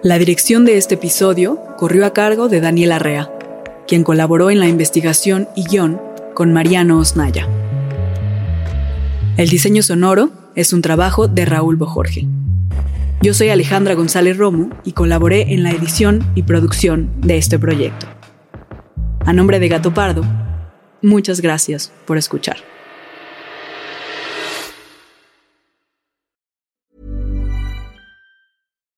La 0.03 0.19
dirección 0.19 0.65
de 0.65 0.77
este 0.77 0.95
episodio 0.95 1.61
corrió 1.77 2.07
a 2.07 2.13
cargo 2.13 2.49
de 2.49 2.61
Daniel 2.61 2.93
Arrea, 2.93 3.31
quien 3.87 4.05
colaboró 4.05 4.51
en 4.51 4.61
la 4.61 4.69
investigación 4.69 5.49
y 5.55 5.65
guion 5.65 6.01
con 6.35 6.53
Mariano 6.53 6.99
Osnaya. 6.99 7.49
El 9.37 9.49
diseño 9.49 9.83
sonoro 9.83 10.31
es 10.55 10.73
un 10.73 10.81
trabajo 10.81 11.29
de 11.29 11.45
Raúl 11.45 11.77
Bojorge. 11.77 12.27
Yo 13.23 13.33
soy 13.35 13.49
Alejandra 13.49 13.95
González 13.95 14.37
Romo 14.37 14.71
y 14.85 14.93
colaboré 14.93 15.55
en 15.55 15.62
la 15.62 15.71
edición 15.71 16.25
y 16.35 16.43
producción 16.43 17.11
de 17.21 17.39
este 17.39 17.59
proyecto. 17.59 18.07
A 19.25 19.33
nombre 19.33 19.59
de 19.59 19.69
Gato 19.69 19.95
Pardo, 19.95 20.23
muchas 21.03 21.41
gracias 21.41 21.93
por 22.07 22.19
escuchar. 22.19 22.59